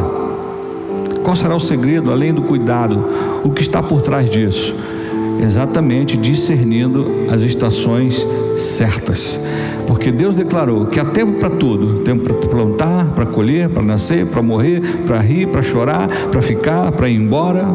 Qual 1.24 1.36
será 1.36 1.56
o 1.56 1.60
segredo, 1.60 2.12
além 2.12 2.34
do 2.34 2.44
cuidado? 2.44 3.04
O 3.44 3.50
que 3.50 3.62
está 3.62 3.82
por 3.82 4.02
trás 4.02 4.30
disso? 4.30 4.76
Exatamente 5.42 6.18
discernindo 6.18 7.26
as 7.32 7.42
estações 7.42 8.28
certas. 8.56 9.40
Porque 9.88 10.12
Deus 10.12 10.36
declarou 10.36 10.86
que 10.86 11.00
há 11.00 11.06
tempo 11.06 11.34
para 11.34 11.50
tudo: 11.50 12.04
tempo 12.04 12.32
para 12.32 12.48
plantar, 12.48 13.08
para 13.16 13.26
colher, 13.26 13.70
para 13.70 13.82
nascer, 13.82 14.28
para 14.28 14.42
morrer, 14.42 14.82
para 15.08 15.20
rir, 15.20 15.48
para 15.48 15.64
chorar, 15.64 16.08
para 16.32 16.42
ficar, 16.42 16.92
para 16.92 17.10
ir 17.10 17.16
embora. 17.16 17.66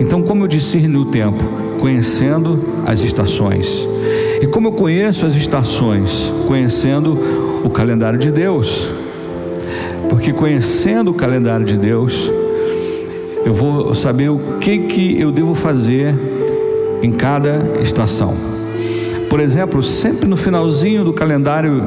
Então, 0.00 0.22
como 0.22 0.44
eu 0.44 0.48
discerno 0.48 1.02
o 1.02 1.04
tempo? 1.06 1.44
Conhecendo 1.80 2.58
as 2.86 3.00
estações. 3.00 3.86
E 4.40 4.46
como 4.46 4.68
eu 4.68 4.72
conheço 4.72 5.24
as 5.24 5.34
estações? 5.34 6.32
Conhecendo 6.46 7.18
o 7.64 7.70
calendário 7.70 8.18
de 8.18 8.30
Deus. 8.30 8.88
Porque 10.08 10.32
conhecendo 10.32 11.10
o 11.10 11.14
calendário 11.14 11.64
de 11.64 11.76
Deus, 11.76 12.30
eu 13.44 13.52
vou 13.52 13.94
saber 13.94 14.30
o 14.30 14.38
que, 14.60 14.78
que 14.78 15.20
eu 15.20 15.30
devo 15.30 15.54
fazer 15.54 16.14
em 17.02 17.12
cada 17.12 17.80
estação. 17.82 18.34
Por 19.28 19.40
exemplo, 19.40 19.82
sempre 19.82 20.28
no 20.28 20.36
finalzinho 20.36 21.04
do 21.04 21.12
calendário 21.12 21.82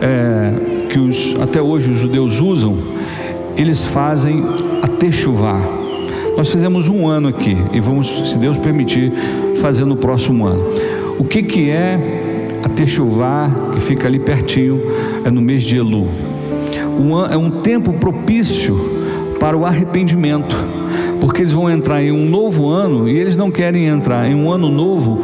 é, 0.00 0.86
que 0.88 0.98
os, 0.98 1.36
até 1.40 1.60
hoje 1.60 1.90
os 1.90 1.98
judeus 1.98 2.40
usam, 2.40 2.76
eles 3.56 3.84
fazem 3.84 4.44
a 4.82 4.88
techuvá. 4.88 5.60
Nós 6.38 6.48
fizemos 6.50 6.88
um 6.88 7.08
ano 7.08 7.26
aqui 7.26 7.56
e 7.72 7.80
vamos, 7.80 8.30
se 8.30 8.38
Deus 8.38 8.56
permitir, 8.56 9.12
fazer 9.60 9.84
no 9.84 9.96
próximo 9.96 10.46
ano. 10.46 10.62
O 11.18 11.24
que, 11.24 11.42
que 11.42 11.68
é 11.68 11.98
a 12.62 12.68
techuvá, 12.68 13.50
que 13.72 13.80
fica 13.80 14.06
ali 14.06 14.20
pertinho, 14.20 14.80
é 15.24 15.32
no 15.32 15.40
mês 15.40 15.64
de 15.64 15.78
Elu? 15.78 16.06
Um, 16.96 17.24
é 17.26 17.36
um 17.36 17.50
tempo 17.50 17.92
propício 17.94 18.78
para 19.40 19.56
o 19.56 19.66
arrependimento, 19.66 20.54
porque 21.20 21.42
eles 21.42 21.52
vão 21.52 21.68
entrar 21.68 22.04
em 22.04 22.12
um 22.12 22.30
novo 22.30 22.68
ano 22.68 23.08
e 23.08 23.18
eles 23.18 23.36
não 23.36 23.50
querem 23.50 23.86
entrar 23.86 24.30
em 24.30 24.36
um 24.36 24.52
ano 24.52 24.70
novo 24.70 25.20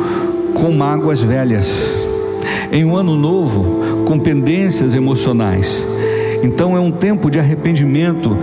com 0.53 0.73
mágoas 0.73 1.23
velhas, 1.23 1.73
em 2.73 2.85
um 2.85 2.97
ano 2.97 3.17
novo 3.17 4.05
com 4.05 4.19
pendências 4.19 4.97
emocionais. 4.97 5.87
Então 6.43 6.77
é 6.77 6.81
um 6.81 6.91
tempo 6.91 7.31
de 7.31 7.39
arrependimento 7.39 8.37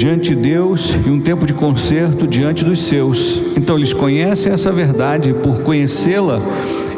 diante 0.00 0.34
de 0.34 0.36
Deus 0.36 0.96
e 1.06 1.10
um 1.10 1.20
tempo 1.20 1.44
de 1.44 1.52
conserto 1.52 2.26
diante 2.26 2.64
dos 2.64 2.80
seus. 2.80 3.42
Então 3.54 3.76
eles 3.76 3.92
conhecem 3.92 4.50
essa 4.50 4.72
verdade, 4.72 5.34
por 5.34 5.60
conhecê-la, 5.60 6.40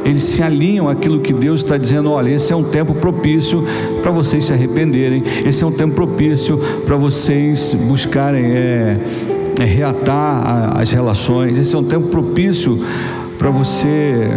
eles 0.05 0.23
se 0.23 0.41
alinham 0.41 0.89
àquilo 0.89 1.19
que 1.19 1.33
Deus 1.33 1.63
está 1.63 1.77
dizendo: 1.77 2.13
olha, 2.13 2.31
esse 2.31 2.53
é 2.53 2.57
um 2.57 2.63
tempo 2.63 2.95
propício 2.95 3.67
para 4.03 4.13
vocês 4.13 4.45
se 4.45 4.53
arrependerem, 4.53 5.25
esse 5.45 5.65
é 5.65 5.67
um 5.67 5.73
tempo 5.73 5.97
propício 5.97 6.57
para 6.87 6.95
vocês 6.95 7.75
buscarem 7.75 8.45
é, 8.45 9.01
é, 9.59 9.65
reatar 9.65 10.77
as 10.77 10.93
relações, 10.93 11.59
esse 11.59 11.75
é 11.75 11.79
um 11.79 11.85
tempo 11.85 12.07
propício 12.07 12.79
para 13.37 13.51
você 13.51 14.31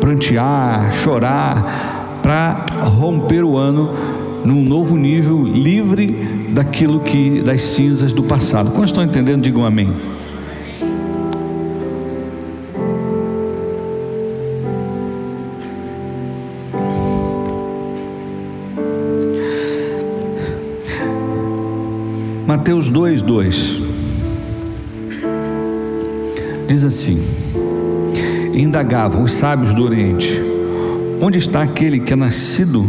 prantear, 0.00 0.92
chorar, 1.02 2.20
para 2.22 2.64
romper 2.84 3.42
o 3.42 3.56
ano 3.56 3.90
num 4.44 4.62
novo 4.62 4.96
nível, 4.96 5.42
livre 5.42 6.43
daquilo 6.54 7.00
que 7.00 7.42
das 7.42 7.60
cinzas 7.60 8.12
do 8.12 8.22
passado. 8.22 8.70
Quando 8.70 8.86
estão 8.86 9.02
entendendo, 9.02 9.42
digam 9.42 9.66
amém. 9.66 9.92
Mateus 22.46 22.88
2, 22.88 23.20
2 23.22 23.82
diz 26.68 26.84
assim: 26.84 27.20
Indagavam 28.54 29.24
os 29.24 29.32
sábios 29.32 29.74
do 29.74 29.82
Oriente: 29.82 30.40
Onde 31.20 31.38
está 31.38 31.62
aquele 31.62 31.98
que 31.98 32.12
é 32.12 32.16
nascido 32.16 32.86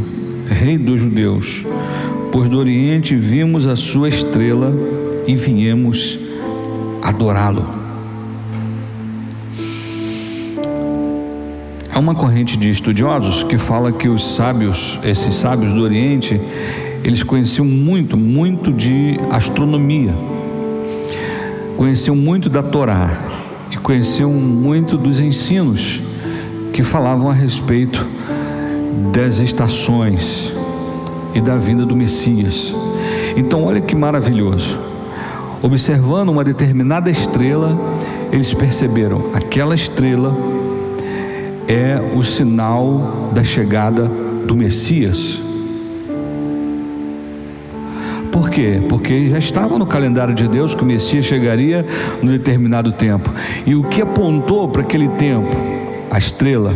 rei 0.47 0.78
dos 0.78 0.99
judeus? 0.99 1.65
Pois 2.37 2.49
do 2.49 2.59
Oriente 2.59 3.15
vimos 3.15 3.65
a 3.65 3.77
sua 3.77 4.09
estrela 4.09 4.73
e 5.25 5.37
viemos 5.37 6.19
adorá-lo. 7.01 7.65
Há 11.93 11.97
uma 11.97 12.13
corrente 12.13 12.57
de 12.57 12.69
estudiosos 12.69 13.41
que 13.41 13.57
fala 13.57 13.89
que 13.93 14.09
os 14.09 14.35
sábios, 14.35 14.99
esses 15.05 15.33
sábios 15.33 15.73
do 15.73 15.81
Oriente, 15.81 16.41
eles 17.05 17.23
conheciam 17.23 17.65
muito, 17.65 18.17
muito 18.17 18.73
de 18.73 19.17
astronomia, 19.31 20.13
conheciam 21.77 22.17
muito 22.17 22.49
da 22.49 22.61
Torá 22.61 23.17
e 23.71 23.77
conheciam 23.77 24.33
muito 24.33 24.97
dos 24.97 25.21
ensinos 25.21 26.01
que 26.73 26.83
falavam 26.83 27.29
a 27.29 27.33
respeito 27.33 28.05
das 29.13 29.39
estações 29.39 30.53
e 31.35 31.41
da 31.41 31.57
vinda 31.57 31.85
do 31.85 31.95
Messias. 31.95 32.73
Então, 33.35 33.65
olha 33.65 33.81
que 33.81 33.95
maravilhoso. 33.95 34.79
Observando 35.61 36.29
uma 36.29 36.43
determinada 36.43 37.11
estrela, 37.11 37.77
eles 38.31 38.53
perceberam 38.53 39.29
aquela 39.33 39.75
estrela 39.75 40.35
é 41.67 41.99
o 42.15 42.23
sinal 42.23 43.31
da 43.33 43.43
chegada 43.43 44.05
do 44.45 44.55
Messias. 44.55 45.41
Por 48.31 48.49
quê? 48.49 48.81
Porque 48.87 49.29
já 49.29 49.39
estava 49.39 49.77
no 49.79 49.85
calendário 49.85 50.35
de 50.35 50.47
Deus 50.47 50.75
que 50.75 50.83
o 50.83 50.85
Messias 50.85 51.25
chegaria 51.25 51.85
num 52.21 52.31
determinado 52.31 52.91
tempo. 52.91 53.31
E 53.65 53.75
o 53.75 53.83
que 53.83 54.01
apontou 54.01 54.69
para 54.69 54.81
aquele 54.81 55.07
tempo? 55.09 55.49
A 56.11 56.17
estrela. 56.17 56.73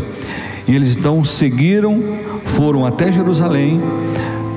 E 0.68 0.76
eles 0.76 0.98
então 0.98 1.24
seguiram, 1.24 2.02
foram 2.46 2.86
até 2.86 3.12
Jerusalém 3.12 3.82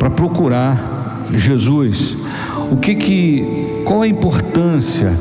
para 0.03 0.11
procurar 0.11 1.23
Jesus. 1.33 2.17
O 2.73 2.77
que 2.77 2.97
que 2.97 3.83
qual 3.85 4.03
a 4.03 4.09
importância 4.09 5.17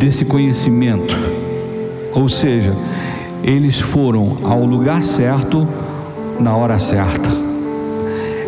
desse 0.00 0.24
conhecimento? 0.24 1.16
Ou 2.12 2.28
seja, 2.28 2.74
eles 3.40 3.78
foram 3.78 4.38
ao 4.42 4.64
lugar 4.64 5.04
certo 5.04 5.68
na 6.40 6.56
hora 6.56 6.76
certa. 6.80 7.30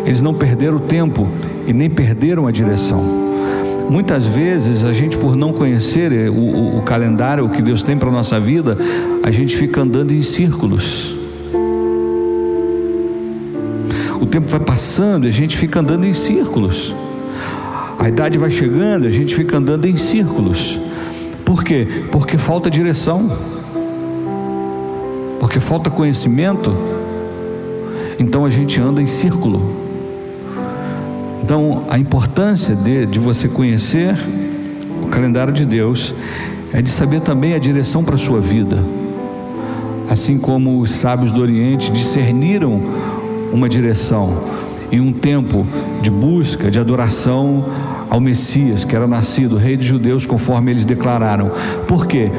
Eles 0.05 0.21
não 0.21 0.33
perderam 0.33 0.79
tempo 0.79 1.29
e 1.65 1.71
nem 1.71 1.89
perderam 1.89 2.45
a 2.45 2.51
direção. 2.51 3.01
Muitas 3.89 4.27
vezes 4.27 4.83
a 4.83 4.91
gente, 4.91 5.15
por 5.17 5.37
não 5.37 5.53
conhecer 5.53 6.29
o, 6.29 6.33
o, 6.33 6.79
o 6.79 6.81
calendário, 6.81 7.45
o 7.45 7.49
que 7.49 7.61
Deus 7.61 7.83
tem 7.83 7.97
para 7.97 8.09
a 8.09 8.11
nossa 8.11 8.37
vida, 8.37 8.77
a 9.23 9.31
gente 9.31 9.55
fica 9.55 9.79
andando 9.79 10.11
em 10.11 10.21
círculos. 10.21 11.14
Tempo 14.35 14.47
vai 14.49 14.59
passando 14.59 15.25
e 15.25 15.29
a 15.29 15.31
gente 15.31 15.55
fica 15.55 15.79
andando 15.79 16.03
em 16.03 16.13
círculos. 16.13 16.93
A 17.97 18.09
idade 18.09 18.37
vai 18.37 18.51
chegando, 18.51 19.07
a 19.07 19.09
gente 19.09 19.33
fica 19.33 19.57
andando 19.57 19.85
em 19.85 19.95
círculos. 19.95 20.77
Por 21.45 21.63
quê? 21.63 22.03
Porque 22.11 22.37
falta 22.37 22.69
direção. 22.69 23.31
Porque 25.39 25.61
falta 25.61 25.89
conhecimento. 25.89 26.75
Então 28.19 28.43
a 28.43 28.49
gente 28.49 28.77
anda 28.77 29.01
em 29.01 29.05
círculo. 29.05 29.73
Então, 31.41 31.85
a 31.89 31.97
importância 31.97 32.75
de, 32.75 33.05
de 33.05 33.19
você 33.19 33.47
conhecer 33.47 34.17
o 35.01 35.07
calendário 35.07 35.53
de 35.53 35.65
Deus 35.65 36.13
é 36.73 36.81
de 36.81 36.89
saber 36.89 37.21
também 37.21 37.53
a 37.53 37.59
direção 37.59 38.03
para 38.03 38.15
a 38.15 38.19
sua 38.19 38.41
vida. 38.41 38.83
Assim 40.09 40.37
como 40.37 40.81
os 40.81 40.91
sábios 40.91 41.31
do 41.31 41.39
Oriente 41.39 41.89
discerniram 41.89 43.14
uma 43.55 43.69
direção 43.69 44.43
e 44.91 44.99
um 44.99 45.11
tempo 45.11 45.65
de 46.01 46.11
busca, 46.11 46.69
de 46.69 46.79
adoração 46.79 47.65
ao 48.09 48.19
Messias, 48.19 48.83
que 48.83 48.95
era 48.95 49.07
nascido, 49.07 49.55
rei 49.55 49.77
dos 49.77 49.85
judeus, 49.85 50.25
conforme 50.25 50.71
eles 50.71 50.85
declararam. 50.85 51.51
Por 51.87 52.05
quê? 52.05 52.31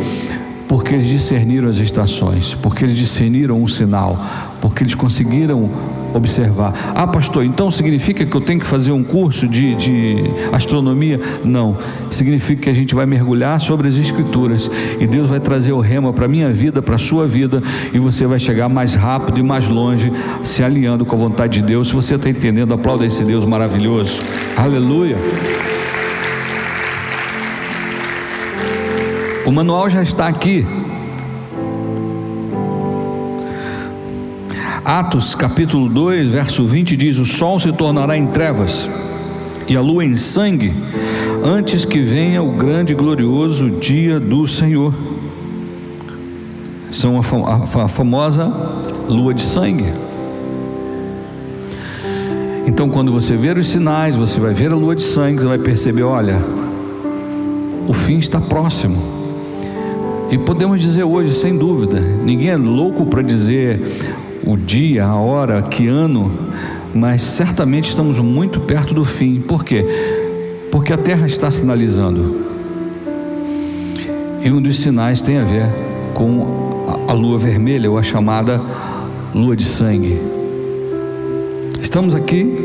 Porque 0.69 0.95
eles 0.95 1.09
discerniram 1.09 1.69
as 1.69 1.79
estações, 1.79 2.55
porque 2.55 2.85
eles 2.85 2.99
discerniram 2.99 3.61
um 3.61 3.67
sinal, 3.67 4.19
porque 4.61 4.83
eles 4.83 4.95
conseguiram 4.95 5.71
observar. 6.17 6.93
Ah, 6.95 7.07
pastor, 7.07 7.45
então 7.45 7.71
significa 7.71 8.25
que 8.25 8.35
eu 8.35 8.41
tenho 8.41 8.61
que 8.61 8.67
fazer 8.67 8.93
um 8.93 9.05
curso 9.05 9.47
de, 9.47 9.75
de 9.75 10.25
astronomia? 10.53 11.21
Não. 11.45 11.77
Significa 12.11 12.63
que 12.63 12.71
a 12.71 12.75
gente 12.75 12.95
vai 12.95 13.07
mergulhar 13.07 13.61
sobre 13.61 13.89
as 13.89 13.97
Escrituras 13.97 14.71
e 15.01 15.07
Deus 15.07 15.29
vai 15.29 15.41
trazer 15.41 15.73
o 15.73 15.81
rema 15.81 16.13
para 16.13 16.25
a 16.25 16.29
minha 16.29 16.51
vida, 16.51 16.81
para 16.81 16.97
a 16.97 16.99
sua 16.99 17.27
vida, 17.27 17.63
e 17.93 17.99
você 17.99 18.27
vai 18.27 18.39
chegar 18.39 18.69
mais 18.69 18.95
rápido 18.95 19.39
e 19.39 19.43
mais 19.43 19.69
longe, 19.69 20.13
se 20.43 20.63
alinhando 20.63 21.05
com 21.05 21.15
a 21.15 21.19
vontade 21.19 21.61
de 21.61 21.67
Deus. 21.67 21.89
Se 21.89 21.95
você 21.95 22.15
está 22.15 22.29
entendendo, 22.29 22.75
aplauda 22.75 23.05
esse 23.05 23.25
Deus 23.25 23.45
maravilhoso. 23.45 24.21
Aleluia. 24.57 25.17
O 29.47 29.53
manual 29.53 29.89
já 29.89 30.03
está 30.03 30.27
aqui. 30.27 30.67
Atos 34.87 35.35
capítulo 35.35 35.89
2, 35.89 36.29
verso 36.29 36.65
20 36.65 36.97
diz: 36.97 37.19
O 37.19 37.25
sol 37.25 37.59
se 37.59 37.73
tornará 37.73 38.17
em 38.17 38.29
trevas 38.29 38.89
e 39.67 39.77
a 39.77 39.81
lua 39.81 40.05
em 40.05 40.15
sangue, 40.15 40.73
antes 41.45 41.85
que 41.85 41.99
venha 41.99 42.41
o 42.41 42.53
grande 42.53 42.93
e 42.93 42.95
glorioso 42.95 43.69
dia 43.69 44.21
do 44.21 44.47
Senhor. 44.47 44.95
São 46.93 47.19
a 47.19 47.89
famosa 47.89 48.49
lua 49.09 49.35
de 49.35 49.43
sangue. 49.43 49.93
Então, 52.65 52.89
quando 52.89 53.11
você 53.11 53.37
ver 53.37 53.59
os 53.59 53.69
sinais, 53.69 54.15
você 54.15 54.39
vai 54.39 54.55
ver 54.55 54.71
a 54.71 54.77
lua 54.77 54.95
de 54.95 55.03
sangue, 55.03 55.41
você 55.41 55.49
vai 55.49 55.59
perceber: 55.59 56.05
olha, 56.05 56.41
o 57.89 57.93
fim 57.93 58.19
está 58.19 58.41
próximo. 58.41 59.03
E 60.31 60.39
podemos 60.39 60.81
dizer 60.81 61.03
hoje, 61.03 61.35
sem 61.35 61.59
dúvida, 61.59 62.01
ninguém 62.01 62.51
é 62.51 62.57
louco 62.57 63.05
para 63.05 63.21
dizer 63.21 63.81
o 64.47 64.57
dia, 64.57 65.05
a 65.05 65.17
hora, 65.17 65.61
que 65.61 65.89
ano, 65.89 66.31
mas 66.95 67.21
certamente 67.21 67.89
estamos 67.89 68.21
muito 68.21 68.61
perto 68.61 68.95
do 68.95 69.05
fim. 69.05 69.41
Por 69.41 69.65
quê? 69.65 69.85
Porque 70.71 70.93
a 70.93 70.97
terra 70.97 71.27
está 71.27 71.51
sinalizando. 71.51 72.47
E 74.41 74.51
um 74.51 74.63
dos 74.63 74.79
sinais 74.79 75.21
tem 75.21 75.39
a 75.39 75.45
ver 75.45 75.67
com 76.15 76.87
a 77.09 77.13
lua 77.13 77.39
vermelha, 77.39 77.91
ou 77.91 77.99
a 77.99 78.03
chamada 78.05 78.63
lua 79.35 79.57
de 79.57 79.65
sangue. 79.65 80.21
Estamos 81.83 82.15
aqui. 82.15 82.57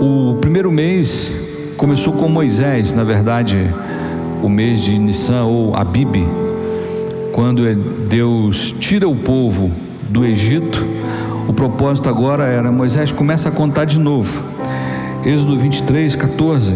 O 0.00 0.36
primeiro 0.40 0.72
mês 0.72 1.30
começou 1.76 2.14
com 2.14 2.28
Moisés, 2.28 2.94
na 2.94 3.04
verdade, 3.04 3.70
o 4.42 4.48
mês 4.48 4.80
de 4.80 4.98
Nissan 4.98 5.44
ou 5.44 5.76
Abib 5.76 6.45
quando 7.36 7.68
é 7.68 7.74
Deus 7.74 8.74
tira 8.80 9.06
o 9.06 9.14
povo 9.14 9.70
do 10.08 10.24
Egito, 10.24 10.82
o 11.46 11.52
propósito 11.52 12.08
agora 12.08 12.44
era: 12.44 12.72
Moisés 12.72 13.12
começa 13.12 13.50
a 13.50 13.52
contar 13.52 13.84
de 13.84 13.98
novo. 13.98 14.42
Êxodo 15.22 15.58
23, 15.58 16.16
14. 16.16 16.74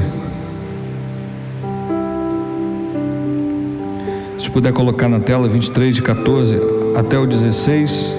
Se 4.38 4.50
puder 4.50 4.70
colocar 4.74 5.08
na 5.08 5.18
tela 5.18 5.48
23 5.48 5.94
de 5.94 6.02
14 6.02 6.60
até 6.94 7.18
o 7.18 7.26
16. 7.26 8.14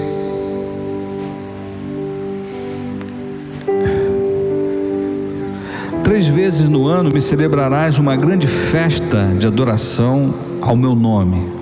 Três 6.02 6.26
vezes 6.26 6.68
no 6.68 6.88
ano 6.88 7.08
me 7.08 7.22
celebrarás 7.22 8.00
uma 8.00 8.16
grande 8.16 8.48
festa 8.48 9.32
de 9.38 9.46
adoração 9.46 10.34
ao 10.60 10.74
meu 10.74 10.96
nome 10.96 11.61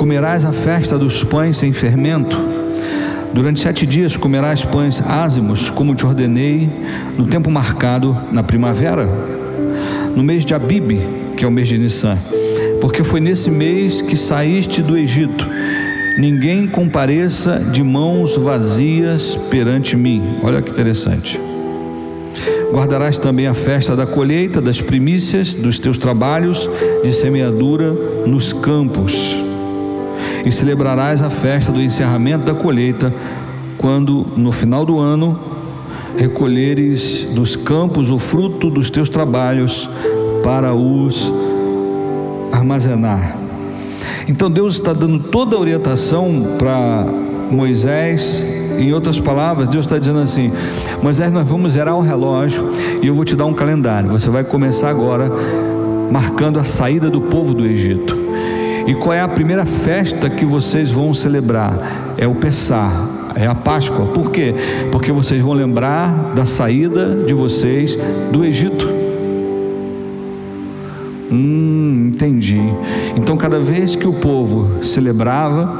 comerás 0.00 0.46
a 0.46 0.52
festa 0.52 0.96
dos 0.96 1.22
pães 1.22 1.58
sem 1.58 1.74
fermento. 1.74 2.34
Durante 3.34 3.60
sete 3.60 3.84
dias 3.84 4.16
comerás 4.16 4.64
pães 4.64 4.98
ázimos, 5.06 5.68
como 5.68 5.94
te 5.94 6.06
ordenei, 6.06 6.70
no 7.18 7.26
tempo 7.26 7.50
marcado 7.50 8.16
na 8.32 8.42
primavera, 8.42 9.06
no 10.16 10.22
mês 10.22 10.46
de 10.46 10.54
Abib, 10.54 11.02
que 11.36 11.44
é 11.44 11.46
o 11.46 11.50
mês 11.50 11.68
de 11.68 11.76
Nissan, 11.76 12.16
porque 12.80 13.04
foi 13.04 13.20
nesse 13.20 13.50
mês 13.50 14.00
que 14.00 14.16
saíste 14.16 14.80
do 14.80 14.96
Egito. 14.96 15.46
Ninguém 16.16 16.66
compareça 16.66 17.58
de 17.58 17.82
mãos 17.82 18.38
vazias 18.38 19.38
perante 19.50 19.98
mim. 19.98 20.38
Olha 20.42 20.62
que 20.62 20.70
interessante. 20.70 21.38
Guardarás 22.72 23.18
também 23.18 23.46
a 23.46 23.52
festa 23.52 23.94
da 23.94 24.06
colheita, 24.06 24.62
das 24.62 24.80
primícias, 24.80 25.54
dos 25.54 25.78
teus 25.78 25.98
trabalhos 25.98 26.70
de 27.04 27.12
semeadura 27.12 27.92
nos 28.24 28.54
campos 28.54 29.39
e 30.44 30.50
celebrarás 30.52 31.22
a 31.22 31.30
festa 31.30 31.70
do 31.70 31.80
encerramento 31.80 32.44
da 32.44 32.54
colheita, 32.54 33.14
quando 33.76 34.26
no 34.36 34.52
final 34.52 34.84
do 34.84 34.98
ano 34.98 35.38
recolheres 36.16 37.24
dos 37.34 37.56
campos 37.56 38.10
o 38.10 38.18
fruto 38.18 38.70
dos 38.70 38.90
teus 38.90 39.08
trabalhos 39.08 39.88
para 40.42 40.74
os 40.74 41.32
armazenar. 42.52 43.36
Então 44.28 44.50
Deus 44.50 44.74
está 44.74 44.92
dando 44.92 45.18
toda 45.18 45.56
a 45.56 45.58
orientação 45.58 46.56
para 46.58 47.06
Moisés. 47.50 48.44
Em 48.78 48.92
outras 48.94 49.18
palavras, 49.18 49.68
Deus 49.68 49.84
está 49.84 49.98
dizendo 49.98 50.20
assim: 50.20 50.52
Moisés, 51.02 51.32
nós 51.32 51.46
vamos 51.46 51.72
zerar 51.72 51.96
o 51.96 52.00
relógio 52.00 52.70
e 53.02 53.06
eu 53.06 53.14
vou 53.14 53.24
te 53.24 53.34
dar 53.34 53.46
um 53.46 53.54
calendário. 53.54 54.10
Você 54.10 54.30
vai 54.30 54.44
começar 54.44 54.88
agora 54.88 55.30
marcando 56.10 56.58
a 56.58 56.64
saída 56.64 57.10
do 57.10 57.20
povo 57.20 57.54
do 57.54 57.64
Egito. 57.66 58.29
E 58.90 58.94
qual 58.96 59.12
é 59.12 59.20
a 59.20 59.28
primeira 59.28 59.64
festa 59.64 60.28
que 60.28 60.44
vocês 60.44 60.90
vão 60.90 61.14
celebrar? 61.14 62.12
É 62.18 62.26
o 62.26 62.34
Pessar, 62.34 63.08
é 63.36 63.46
a 63.46 63.54
Páscoa. 63.54 64.06
Por 64.06 64.32
quê? 64.32 64.52
Porque 64.90 65.12
vocês 65.12 65.40
vão 65.40 65.52
lembrar 65.52 66.32
da 66.34 66.44
saída 66.44 67.22
de 67.24 67.32
vocês 67.32 67.96
do 68.32 68.44
Egito. 68.44 68.88
Hum, 71.30 72.10
entendi. 72.12 72.60
Então, 73.14 73.36
cada 73.36 73.60
vez 73.60 73.94
que 73.94 74.08
o 74.08 74.12
povo 74.12 74.82
celebrava, 74.82 75.72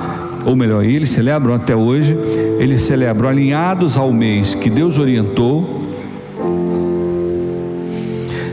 ou 0.46 0.54
melhor, 0.54 0.84
eles 0.84 1.10
celebram 1.10 1.54
até 1.54 1.74
hoje, 1.74 2.16
eles 2.60 2.82
celebram 2.82 3.28
alinhados 3.28 3.96
ao 3.96 4.12
mês 4.12 4.54
que 4.54 4.70
Deus 4.70 4.98
orientou, 4.98 5.82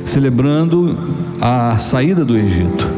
celebrando 0.03 0.97
a 1.39 1.77
saída 1.77 2.25
do 2.25 2.35
Egito. 2.35 2.96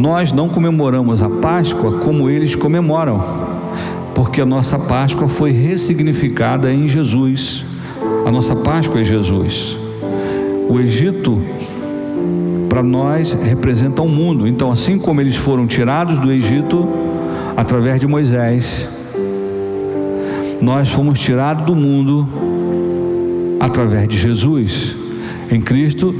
Nós 0.00 0.32
não 0.32 0.48
comemoramos 0.48 1.22
a 1.22 1.28
Páscoa 1.28 1.98
como 1.98 2.30
eles 2.30 2.54
comemoram, 2.54 3.22
porque 4.14 4.40
a 4.40 4.46
nossa 4.46 4.78
Páscoa 4.78 5.28
foi 5.28 5.50
ressignificada 5.50 6.72
em 6.72 6.88
Jesus. 6.88 7.66
A 8.24 8.30
nossa 8.30 8.56
Páscoa 8.56 9.02
é 9.02 9.04
Jesus. 9.04 9.78
O 10.70 10.80
Egito, 10.80 11.42
para 12.66 12.82
nós, 12.82 13.32
representa 13.32 14.00
o 14.00 14.06
um 14.06 14.08
mundo. 14.08 14.48
Então, 14.48 14.72
assim 14.72 14.98
como 14.98 15.20
eles 15.20 15.36
foram 15.36 15.66
tirados 15.66 16.18
do 16.18 16.32
Egito 16.32 16.88
através 17.54 18.00
de 18.00 18.06
Moisés, 18.06 18.88
nós 20.62 20.88
fomos 20.88 21.20
tirados 21.20 21.66
do 21.66 21.76
mundo 21.76 22.26
através 23.60 24.08
de 24.08 24.16
Jesus. 24.16 24.96
Em 25.52 25.60
Cristo, 25.60 26.14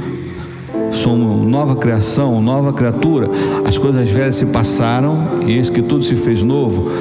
somos 1.01 1.49
nova 1.49 1.75
criação, 1.75 2.41
nova 2.41 2.71
criatura. 2.71 3.29
As 3.65 3.77
coisas 3.77 4.09
velhas 4.09 4.35
se 4.35 4.45
passaram 4.45 5.17
e 5.45 5.53
eis 5.53 5.69
que 5.69 5.81
tudo 5.81 6.03
se 6.03 6.15
fez 6.15 6.43
novo. 6.43 6.91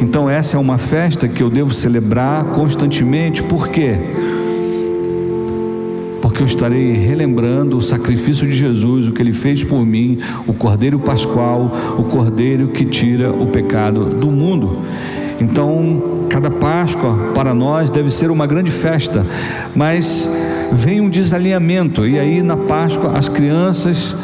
Então 0.00 0.28
essa 0.28 0.56
é 0.56 0.60
uma 0.60 0.76
festa 0.76 1.28
que 1.28 1.42
eu 1.42 1.48
devo 1.48 1.72
celebrar 1.72 2.44
constantemente. 2.46 3.42
Por 3.42 3.68
quê? 3.68 3.96
Porque 6.20 6.42
eu 6.42 6.46
estarei 6.46 6.92
relembrando 6.92 7.78
o 7.78 7.82
sacrifício 7.82 8.46
de 8.46 8.52
Jesus, 8.52 9.06
o 9.06 9.12
que 9.12 9.22
ele 9.22 9.32
fez 9.32 9.62
por 9.62 9.86
mim, 9.86 10.18
o 10.46 10.52
Cordeiro 10.52 10.98
Pascual, 10.98 11.70
o 11.96 12.02
Cordeiro 12.02 12.68
que 12.68 12.84
tira 12.84 13.30
o 13.30 13.46
pecado 13.46 14.06
do 14.06 14.26
mundo. 14.26 14.78
Então, 15.40 16.26
cada 16.28 16.50
Páscoa 16.50 17.30
para 17.34 17.54
nós 17.54 17.88
deve 17.90 18.10
ser 18.10 18.30
uma 18.30 18.46
grande 18.46 18.70
festa, 18.70 19.24
mas 19.74 20.28
vem 20.72 21.00
um 21.00 21.08
desalinhamento, 21.08 22.06
e 22.06 22.18
aí 22.18 22.42
na 22.42 22.56
Páscoa 22.56 23.12
as 23.16 23.28
crianças 23.28 24.14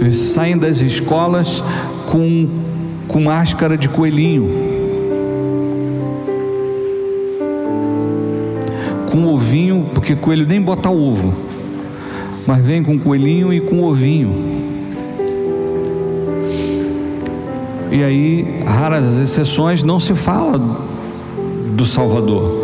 eh, 0.00 0.10
saem 0.10 0.56
das 0.56 0.80
escolas 0.80 1.62
com, 2.06 2.48
com 3.08 3.20
máscara 3.20 3.76
de 3.76 3.88
coelhinho, 3.88 4.48
com 9.10 9.26
ovinho, 9.26 9.86
porque 9.94 10.14
coelho 10.14 10.46
nem 10.46 10.60
bota 10.60 10.90
ovo, 10.90 11.34
mas 12.46 12.64
vem 12.64 12.82
com 12.82 12.98
coelhinho 12.98 13.52
e 13.52 13.60
com 13.60 13.82
ovinho. 13.82 14.62
E 17.90 18.02
aí, 18.02 18.60
raras 18.64 19.04
as 19.04 19.18
exceções, 19.18 19.82
não 19.82 20.00
se 20.00 20.14
fala 20.14 20.58
do 21.76 21.84
Salvador. 21.84 22.61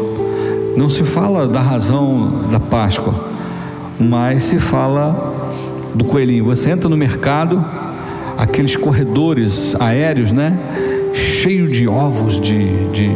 Não 0.78 0.88
se 0.88 1.02
fala 1.02 1.48
da 1.48 1.60
razão 1.60 2.44
da 2.52 2.60
Páscoa, 2.60 3.12
mas 3.98 4.44
se 4.44 4.60
fala 4.60 5.34
do 5.92 6.04
coelhinho. 6.04 6.44
Você 6.44 6.70
entra 6.70 6.88
no 6.88 6.96
mercado, 6.96 7.64
aqueles 8.38 8.76
corredores 8.76 9.74
aéreos, 9.80 10.30
né? 10.30 10.56
cheio 11.12 11.68
de 11.68 11.88
ovos 11.88 12.40
de, 12.40 12.68
de, 12.92 13.10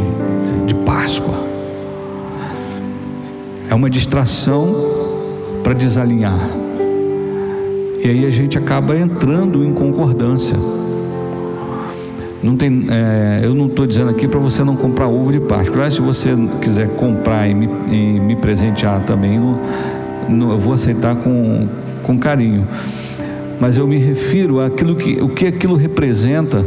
de 0.67 0.75
Páscoa. 0.85 1.37
É 3.71 3.75
uma 3.77 3.89
distração 3.89 4.75
para 5.63 5.73
desalinhar. 5.73 6.41
E 8.03 8.09
aí 8.09 8.27
a 8.27 8.31
gente 8.31 8.59
acaba 8.59 8.97
entrando 8.97 9.65
em 9.65 9.73
concordância. 9.73 10.59
Não 12.43 12.57
tem, 12.57 12.87
é, 12.91 13.41
eu 13.45 13.55
não 13.55 13.67
estou 13.67 13.87
dizendo 13.87 14.11
aqui 14.11 14.27
para 14.27 14.41
você 14.41 14.65
não 14.65 14.75
comprar 14.75 15.07
ovo 15.07 15.31
de 15.31 15.39
Páscoa. 15.39 15.89
Se 15.91 16.01
você 16.01 16.31
quiser 16.61 16.89
comprar 16.97 17.49
e 17.49 17.55
me, 17.55 17.69
e 17.89 18.21
me 18.21 18.35
presentear 18.35 19.01
também, 19.03 19.39
no, 19.39 19.59
no, 20.29 20.53
eu 20.53 20.59
vou 20.59 20.75
aceitar 20.75 21.15
com, 21.15 21.69
com 22.03 22.19
carinho. 22.19 22.67
Mas 23.61 23.77
eu 23.77 23.87
me 23.87 23.97
refiro 23.97 24.61
àquilo 24.61 24.97
que, 24.97 25.23
o 25.23 25.29
que 25.29 25.47
aquilo 25.47 25.77
representa 25.77 26.65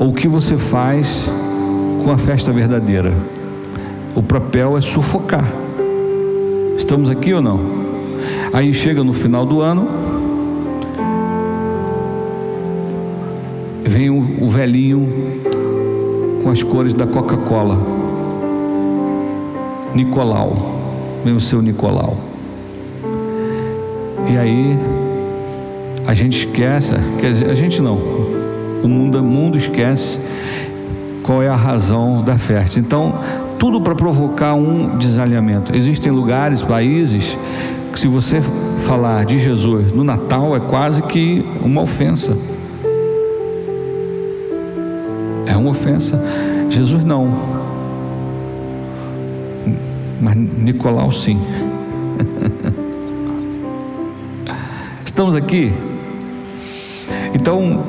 ou 0.00 0.08
o 0.08 0.12
que 0.12 0.26
você 0.26 0.56
faz 0.56 1.30
com 2.02 2.10
a 2.10 2.18
festa 2.18 2.50
verdadeira. 2.50 3.12
O 4.16 4.22
papel 4.22 4.76
é 4.76 4.80
sufocar. 4.80 5.48
Estamos 6.76 7.08
aqui 7.08 7.32
ou 7.32 7.40
não? 7.40 7.60
Aí 8.52 8.74
chega 8.74 9.04
no 9.04 9.12
final 9.12 9.46
do 9.46 9.60
ano, 9.60 9.86
vem 13.88 14.10
o, 14.10 14.50
velhinho 14.50 15.08
com 16.42 16.50
as 16.50 16.62
cores 16.62 16.92
da 16.92 17.06
Coca-Cola. 17.06 17.78
Nicolau, 19.94 20.54
vem 21.24 21.34
o 21.34 21.40
seu 21.40 21.62
Nicolau. 21.62 22.18
E 24.30 24.36
aí 24.36 24.78
a 26.06 26.12
gente 26.12 26.46
esquece, 26.46 26.92
a 27.50 27.54
gente 27.54 27.80
não, 27.80 27.96
o 28.84 28.86
mundo, 28.88 29.20
o 29.20 29.24
mundo 29.24 29.56
esquece 29.56 30.18
qual 31.22 31.42
é 31.42 31.48
a 31.48 31.56
razão 31.56 32.22
da 32.22 32.36
festa. 32.36 32.78
Então, 32.78 33.14
tudo 33.58 33.80
para 33.80 33.94
provocar 33.94 34.54
um 34.54 34.98
desalinhamento. 34.98 35.74
Existem 35.74 36.12
lugares, 36.12 36.60
países, 36.60 37.38
que 37.90 37.98
se 37.98 38.06
você 38.06 38.42
falar 38.84 39.24
de 39.24 39.38
Jesus 39.38 39.92
no 39.92 40.04
Natal 40.04 40.54
é 40.54 40.60
quase 40.60 41.02
que 41.02 41.44
uma 41.64 41.80
ofensa. 41.80 42.36
Uma 45.58 45.70
ofensa. 45.70 46.20
Jesus 46.70 47.04
não. 47.04 47.28
Mas 50.20 50.34
Nicolau 50.34 51.12
sim. 51.12 51.38
Estamos 55.04 55.34
aqui. 55.34 55.72
Então, 57.34 57.84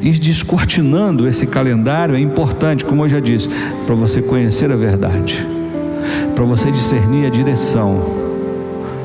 ir 0.00 0.18
descortinando 0.18 1.28
esse 1.28 1.46
calendário 1.46 2.14
é 2.14 2.20
importante, 2.20 2.84
como 2.84 3.04
eu 3.04 3.08
já 3.08 3.20
disse, 3.20 3.48
para 3.86 3.94
você 3.94 4.20
conhecer 4.20 4.72
a 4.72 4.76
verdade, 4.76 5.46
para 6.34 6.44
você 6.44 6.70
discernir 6.70 7.26
a 7.26 7.30
direção. 7.30 8.02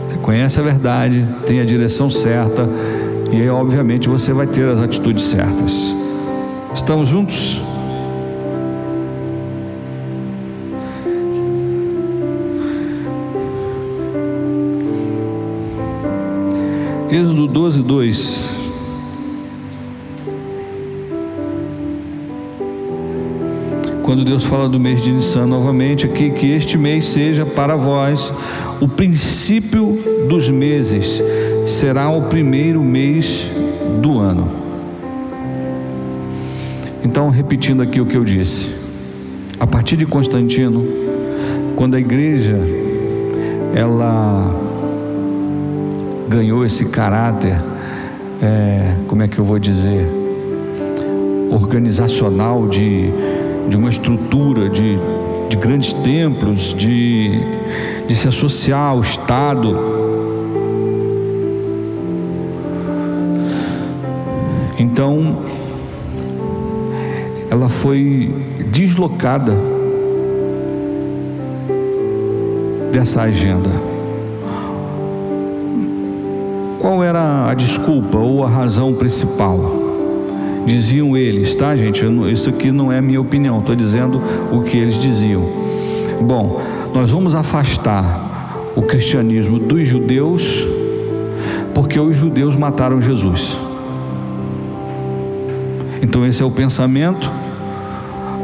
Você 0.10 0.18
conhece 0.18 0.60
a 0.60 0.64
verdade, 0.64 1.26
tem 1.46 1.60
a 1.60 1.66
direção 1.66 2.10
certa, 2.10 2.68
e 3.32 3.42
aí, 3.42 3.50
obviamente, 3.50 4.08
você 4.08 4.32
vai 4.32 4.48
ter 4.48 4.68
as 4.68 4.80
atitudes 4.80 5.26
certas. 5.26 5.94
Estamos 6.88 7.10
juntos? 7.10 7.62
Êxodo 17.12 17.46
12, 17.46 17.84
2. 17.84 18.58
quando 24.02 24.24
Deus 24.24 24.46
fala 24.46 24.70
do 24.70 24.80
mês 24.80 25.04
de 25.04 25.12
Nissan 25.12 25.46
novamente 25.46 26.06
aqui, 26.06 26.30
que 26.30 26.54
este 26.54 26.78
mês 26.78 27.08
seja 27.08 27.46
para 27.46 27.76
vós 27.76 28.34
o 28.80 28.88
princípio 28.88 30.26
dos 30.30 30.50
meses, 30.50 31.22
será 31.66 32.10
o 32.10 32.30
primeiro 32.30 32.82
mês 32.82 33.52
do 34.02 34.18
ano. 34.18 34.67
Então, 37.08 37.30
repetindo 37.30 37.82
aqui 37.82 38.02
o 38.02 38.06
que 38.06 38.18
eu 38.18 38.26
disse, 38.26 38.70
a 39.58 39.66
partir 39.66 39.96
de 39.96 40.06
Constantino, 40.06 40.86
quando 41.78 41.96
a 41.96 42.00
igreja 42.00 42.60
ela 43.74 44.54
ganhou 46.28 46.66
esse 46.66 46.84
caráter, 46.84 47.58
é, 48.44 48.94
como 49.08 49.24
é 49.24 49.28
que 49.30 49.40
eu 49.40 49.46
vou 49.46 49.58
dizer, 49.58 50.06
organizacional 51.50 52.68
de 52.68 53.10
de 53.70 53.76
uma 53.76 53.90
estrutura 53.90 54.70
de, 54.70 54.98
de 55.50 55.58
grandes 55.58 55.92
templos, 55.94 56.74
de, 56.74 57.32
de 58.08 58.16
se 58.16 58.28
associar 58.28 58.92
ao 58.92 59.02
Estado. 59.02 59.74
Então, 64.80 65.38
ela 67.50 67.70
foi 67.70 68.34
deslocada 68.70 69.58
dessa 72.92 73.22
agenda. 73.22 73.70
Qual 76.80 77.04
era 77.04 77.50
a 77.50 77.54
desculpa 77.54 78.18
ou 78.18 78.44
a 78.44 78.50
razão 78.50 78.94
principal? 78.94 79.88
diziam 80.68 81.16
eles, 81.16 81.56
tá, 81.56 81.76
gente? 81.78 82.06
isso 82.32 82.50
aqui 82.50 82.72
não 82.72 82.92
é 82.92 83.02
minha 83.02 83.22
opinião, 83.22 83.60
estou 83.60 83.74
dizendo 83.74 84.22
o 84.52 84.62
que 84.64 84.78
eles 84.78 85.00
diziam. 85.00 85.42
Bom, 86.22 86.62
nós 86.94 87.10
vamos 87.10 87.34
afastar 87.34 88.28
o 88.76 88.82
cristianismo 88.82 89.58
dos 89.58 89.88
judeus, 89.88 90.68
porque 91.74 91.98
os 91.98 92.16
judeus 92.18 92.56
mataram 92.56 93.02
Jesus. 93.02 93.67
Então, 96.18 96.26
esse 96.26 96.42
é 96.42 96.46
o 96.46 96.50
pensamento 96.50 97.32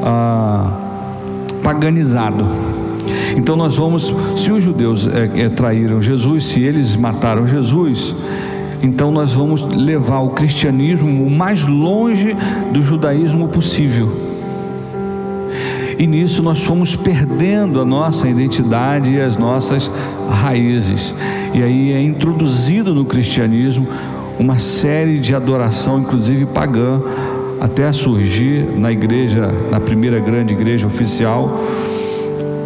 ah, 0.03 0.77
paganizado. 1.63 2.45
Então, 3.35 3.55
nós 3.55 3.77
vamos, 3.77 4.13
se 4.37 4.51
os 4.51 4.63
judeus 4.63 5.07
é, 5.07 5.45
é, 5.45 5.49
traíram 5.49 5.99
Jesus, 5.99 6.45
se 6.45 6.61
eles 6.61 6.95
mataram 6.95 7.47
Jesus, 7.47 8.15
então 8.83 9.11
nós 9.11 9.33
vamos 9.33 9.63
levar 9.63 10.19
o 10.19 10.29
cristianismo 10.29 11.25
o 11.25 11.31
mais 11.31 11.63
longe 11.63 12.37
do 12.71 12.83
judaísmo 12.83 13.47
possível. 13.47 14.15
E 15.97 16.05
nisso 16.05 16.43
nós 16.43 16.61
fomos 16.61 16.95
perdendo 16.95 17.81
a 17.81 17.85
nossa 17.85 18.29
identidade 18.29 19.13
e 19.13 19.19
as 19.19 19.35
nossas 19.35 19.89
raízes. 20.29 21.15
E 21.55 21.63
aí 21.63 21.91
é 21.91 21.99
introduzido 22.03 22.93
no 22.93 23.03
cristianismo 23.03 23.87
uma 24.39 24.59
série 24.59 25.19
de 25.19 25.33
adoração, 25.33 25.99
inclusive 25.99 26.45
pagã, 26.45 27.01
até 27.63 27.89
surgir 27.93 28.65
na 28.77 28.91
igreja, 28.91 29.47
na 29.71 29.79
primeira 29.79 30.19
grande 30.19 30.53
igreja 30.53 30.85
oficial, 30.85 31.63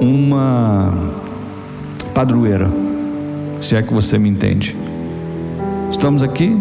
uma 0.02 0.92
padroeira, 2.16 2.68
se 3.62 3.76
é 3.76 3.84
que 3.84 3.94
você 3.94 4.18
me 4.18 4.28
entende. 4.28 4.76
Estamos 5.92 6.24
aqui? 6.24 6.60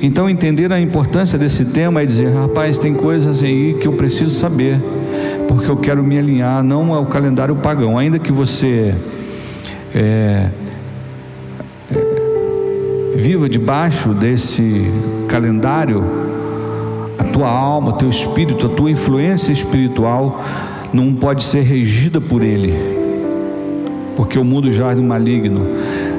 Então, 0.00 0.30
entender 0.30 0.72
a 0.72 0.80
importância 0.80 1.36
desse 1.36 1.64
tema 1.64 2.02
é 2.02 2.06
dizer: 2.06 2.32
rapaz, 2.32 2.78
tem 2.78 2.94
coisas 2.94 3.42
aí 3.42 3.74
que 3.80 3.88
eu 3.88 3.94
preciso 3.94 4.38
saber, 4.38 4.80
porque 5.48 5.68
eu 5.68 5.76
quero 5.76 6.04
me 6.04 6.16
alinhar 6.16 6.62
não 6.62 6.94
ao 6.94 7.06
calendário 7.06 7.56
pagão, 7.56 7.98
ainda 7.98 8.20
que 8.20 8.30
você 8.30 8.94
é, 9.92 10.48
viva 13.14 13.48
debaixo 13.48 14.14
desse 14.14 14.90
calendário, 15.28 16.04
a 17.18 17.24
tua 17.24 17.48
alma, 17.48 17.92
teu 17.92 18.08
espírito, 18.08 18.66
a 18.66 18.70
tua 18.70 18.90
influência 18.90 19.52
espiritual 19.52 20.42
não 20.92 21.14
pode 21.14 21.44
ser 21.44 21.62
regida 21.62 22.20
por 22.20 22.42
ele 22.42 22.94
porque 24.16 24.38
o 24.38 24.44
mundo 24.44 24.70
já 24.72 24.92
é 24.92 24.94
maligno. 24.94 25.66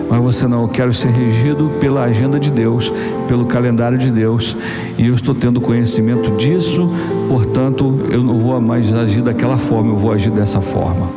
Mas 0.10 0.22
você 0.22 0.48
não, 0.48 0.64
eu 0.64 0.68
quero 0.68 0.94
ser 0.94 1.10
regido 1.10 1.72
pela 1.80 2.04
agenda 2.04 2.40
de 2.40 2.52
Deus, 2.52 2.92
pelo 3.28 3.46
calendário 3.46 3.98
de 3.98 4.12
Deus, 4.12 4.56
e 4.98 5.08
eu 5.08 5.16
estou 5.16 5.34
tendo 5.34 5.60
conhecimento 5.60 6.32
disso, 6.38 6.90
portanto, 7.28 8.02
eu 8.12 8.22
não 8.22 8.38
vou 8.38 8.60
mais 8.62 8.94
agir 8.94 9.22
daquela 9.22 9.58
forma, 9.58 9.92
eu 9.92 9.98
vou 9.98 10.12
agir 10.12 10.30
dessa 10.30 10.62
forma. 10.62 11.10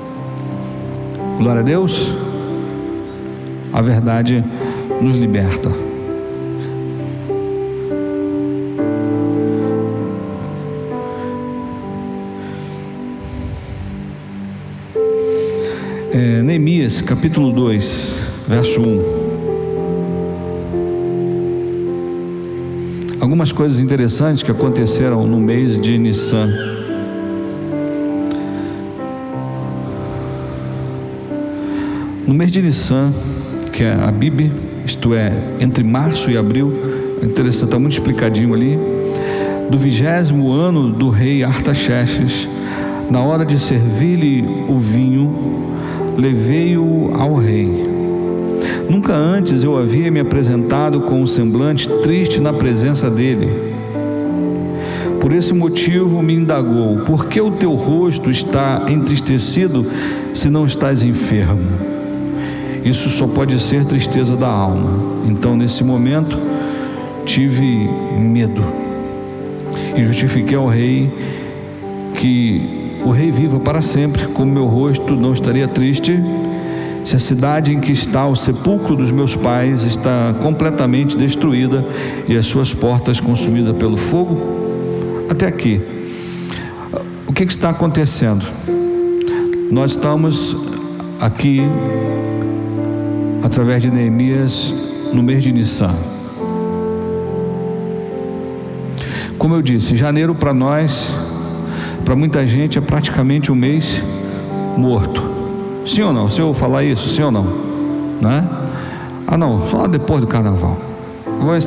Glória 1.37 1.61
a 1.61 1.65
Deus. 1.65 2.15
A 3.73 3.83
verdade 3.83 4.43
nos 5.01 5.17
liberta. 5.17 5.71
é, 16.13 16.43
Neemias 16.43 17.01
capítulo 17.01 17.53
2, 17.53 18.15
verso 18.49 18.81
1. 18.81 19.29
algumas 23.21 23.53
coisas 23.53 23.79
interessantes 23.79 24.43
que 24.43 24.51
aconteceram 24.51 25.27
no 25.27 25.39
mês 25.39 25.81
de 25.81 25.99
Nissan. 25.99 26.49
No 32.27 32.35
mês 32.35 32.51
de 32.51 32.63
Nissan, 32.63 33.13
que 33.73 33.85
é 33.85 33.93
a 33.93 34.11
Bíblia, 34.11 34.51
isto 34.89 35.13
é, 35.13 35.31
entre 35.61 35.85
março 35.85 36.31
e 36.31 36.37
abril, 36.39 36.73
é 37.21 37.27
interessante, 37.27 37.65
está 37.67 37.79
muito 37.79 37.93
explicadinho 37.93 38.55
ali, 38.55 38.79
do 39.71 39.77
vigésimo 39.77 40.51
ano 40.51 40.91
do 40.91 41.11
rei 41.11 41.45
Artaxerxes, 41.45 42.49
na 43.11 43.21
hora 43.21 43.45
de 43.45 43.59
servir-lhe 43.59 44.43
o 44.67 44.79
vinho, 44.79 45.75
levei-o 46.17 47.11
ao 47.15 47.35
rei. 47.35 47.87
Nunca 48.89 49.15
antes 49.15 49.63
eu 49.63 49.77
havia 49.77 50.11
me 50.11 50.21
apresentado 50.21 51.03
com 51.03 51.21
um 51.21 51.27
semblante 51.27 51.87
triste 52.03 52.41
na 52.41 52.55
presença 52.55 53.11
dele. 53.11 53.51
Por 55.21 55.35
esse 55.35 55.53
motivo 55.53 56.23
me 56.23 56.33
indagou: 56.33 56.97
por 57.05 57.27
que 57.27 57.39
o 57.39 57.51
teu 57.51 57.75
rosto 57.75 58.31
está 58.31 58.87
entristecido 58.89 59.85
se 60.33 60.49
não 60.49 60.65
estás 60.65 61.03
enfermo? 61.03 61.98
Isso 62.89 63.11
só 63.11 63.27
pode 63.27 63.61
ser 63.61 63.85
tristeza 63.85 64.35
da 64.35 64.49
alma. 64.49 65.23
Então, 65.27 65.55
nesse 65.55 65.85
momento, 65.85 66.39
tive 67.27 67.87
medo 68.19 68.65
e 69.95 70.05
justifiquei 70.05 70.57
ao 70.57 70.67
rei 70.67 71.13
que 72.15 72.99
o 73.05 73.11
rei 73.11 73.31
viva 73.31 73.61
para 73.61 73.83
sempre, 73.83 74.27
como 74.29 74.51
meu 74.51 74.65
rosto 74.65 75.15
não 75.15 75.35
estaria 75.35 75.69
triste 75.69 76.19
se 77.05 77.17
a 77.17 77.19
cidade 77.19 77.73
em 77.73 77.81
que 77.81 77.93
está 77.93 78.27
o 78.27 78.37
sepulcro 78.37 78.95
dos 78.95 79.11
meus 79.11 79.35
pais 79.35 79.85
está 79.85 80.35
completamente 80.43 81.17
destruída 81.17 81.85
e 82.27 82.37
as 82.37 82.47
suas 82.47 82.75
portas 82.75 83.19
consumidas 83.19 83.77
pelo 83.77 83.97
fogo? 83.97 84.39
Até 85.31 85.47
aqui. 85.47 85.81
O 87.27 87.33
que, 87.33 87.47
que 87.47 87.53
está 87.53 87.71
acontecendo? 87.71 88.45
Nós 89.71 89.93
estamos 89.93 90.57
aqui, 91.21 91.63
através 93.49 93.83
de 93.83 93.91
Neemias, 93.91 94.75
no 95.11 95.23
mês 95.23 95.43
de 95.43 95.51
Nissan. 95.51 95.95
Como 99.39 99.55
eu 99.55 99.63
disse, 99.63 99.97
janeiro 99.97 100.35
para 100.35 100.53
nós 100.53 101.09
para 102.05 102.15
muita 102.15 102.47
gente 102.47 102.79
é 102.79 102.81
praticamente 102.81 103.51
um 103.51 103.55
mês 103.55 104.03
morto. 104.77 105.23
Sim 105.87 106.03
ou 106.03 106.13
não? 106.13 106.29
Se 106.29 106.41
eu 106.41 106.53
falar 106.53 106.85
isso, 106.85 107.09
sim 107.09 107.23
ou 107.23 107.31
não? 107.31 107.47
Né? 108.21 108.47
Ah, 109.27 109.39
não, 109.39 109.69
só 109.71 109.87
depois 109.87 110.21
do 110.21 110.27
carnaval. 110.27 110.79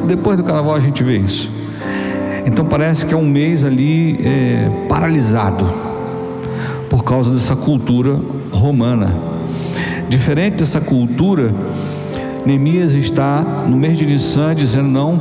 Depois 0.05 0.37
do 0.37 0.43
carnaval 0.43 0.75
a 0.75 0.79
gente 0.79 1.03
vê 1.03 1.17
isso. 1.17 1.51
Então 2.45 2.63
parece 2.63 3.07
que 3.07 3.13
é 3.13 3.17
um 3.17 3.27
mês 3.27 3.63
ali 3.63 4.19
é, 4.23 4.69
paralisado 4.87 5.67
por 6.89 7.03
causa 7.03 7.31
dessa 7.31 7.55
cultura 7.55 8.19
romana. 8.51 9.31
Diferente 10.11 10.57
dessa 10.57 10.81
cultura, 10.81 11.53
Neemias 12.45 12.93
está 12.93 13.43
no 13.67 13.77
mês 13.77 13.97
de 13.97 14.05
Nissan 14.05 14.55
dizendo: 14.55 14.87
não, 14.87 15.19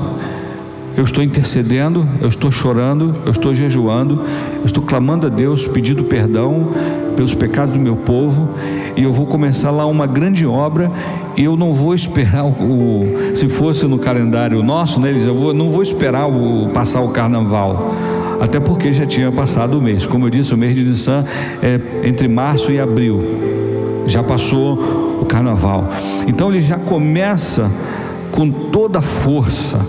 eu 0.97 1.05
estou 1.05 1.23
intercedendo, 1.23 2.07
eu 2.21 2.29
estou 2.29 2.51
chorando, 2.51 3.15
eu 3.25 3.33
estou 3.33 3.55
jejuando, 3.55 4.23
eu 4.59 4.67
estou 4.67 4.83
clamando 4.83 5.27
a 5.27 5.31
Deus, 5.31 5.67
pedindo 5.67 6.05
perdão 6.05 6.69
pelos 7.17 7.35
pecados 7.35 7.75
do 7.75 7.81
meu 7.81 7.97
povo, 7.97 8.51
e 8.97 9.03
eu 9.03 9.13
vou 9.13 9.27
começar 9.27 9.71
lá 9.71 9.87
uma 9.87 10.07
grande 10.07 10.47
obra, 10.47 10.91
e 11.37 11.45
eu 11.45 11.57
não 11.57 11.73
vou 11.73 11.95
esperar 11.95 12.45
o, 12.45 13.07
se 13.35 13.49
fosse 13.49 13.87
no 13.87 13.99
calendário 13.99 14.63
nosso, 14.63 14.99
né, 14.99 15.15
eu 15.25 15.35
vou, 15.35 15.55
não 15.55 15.71
vou 15.71 15.83
esperar 15.83 16.27
o, 16.27 16.69
passar 16.69 17.01
o 17.01 17.09
carnaval, 17.09 17.95
até 18.41 18.59
porque 18.59 18.93
já 18.93 19.07
tinha 19.07 19.31
passado 19.31 19.79
o 19.79 19.83
mês, 19.83 20.07
como 20.07 20.27
eu 20.27 20.31
disse, 20.31 20.53
o 20.53 20.57
mês 20.57 20.75
de 20.75 20.83
Nissan 20.83 21.25
é 21.63 21.81
entre 22.07 22.27
março 22.27 22.71
e 22.73 22.81
abril, 22.81 23.23
já 24.11 24.23
passou 24.23 25.21
o 25.21 25.25
carnaval, 25.25 25.89
então 26.27 26.51
ele 26.51 26.61
já 26.61 26.77
começa 26.77 27.71
com 28.33 28.51
toda 28.51 28.99
a 28.99 29.03
força, 29.03 29.81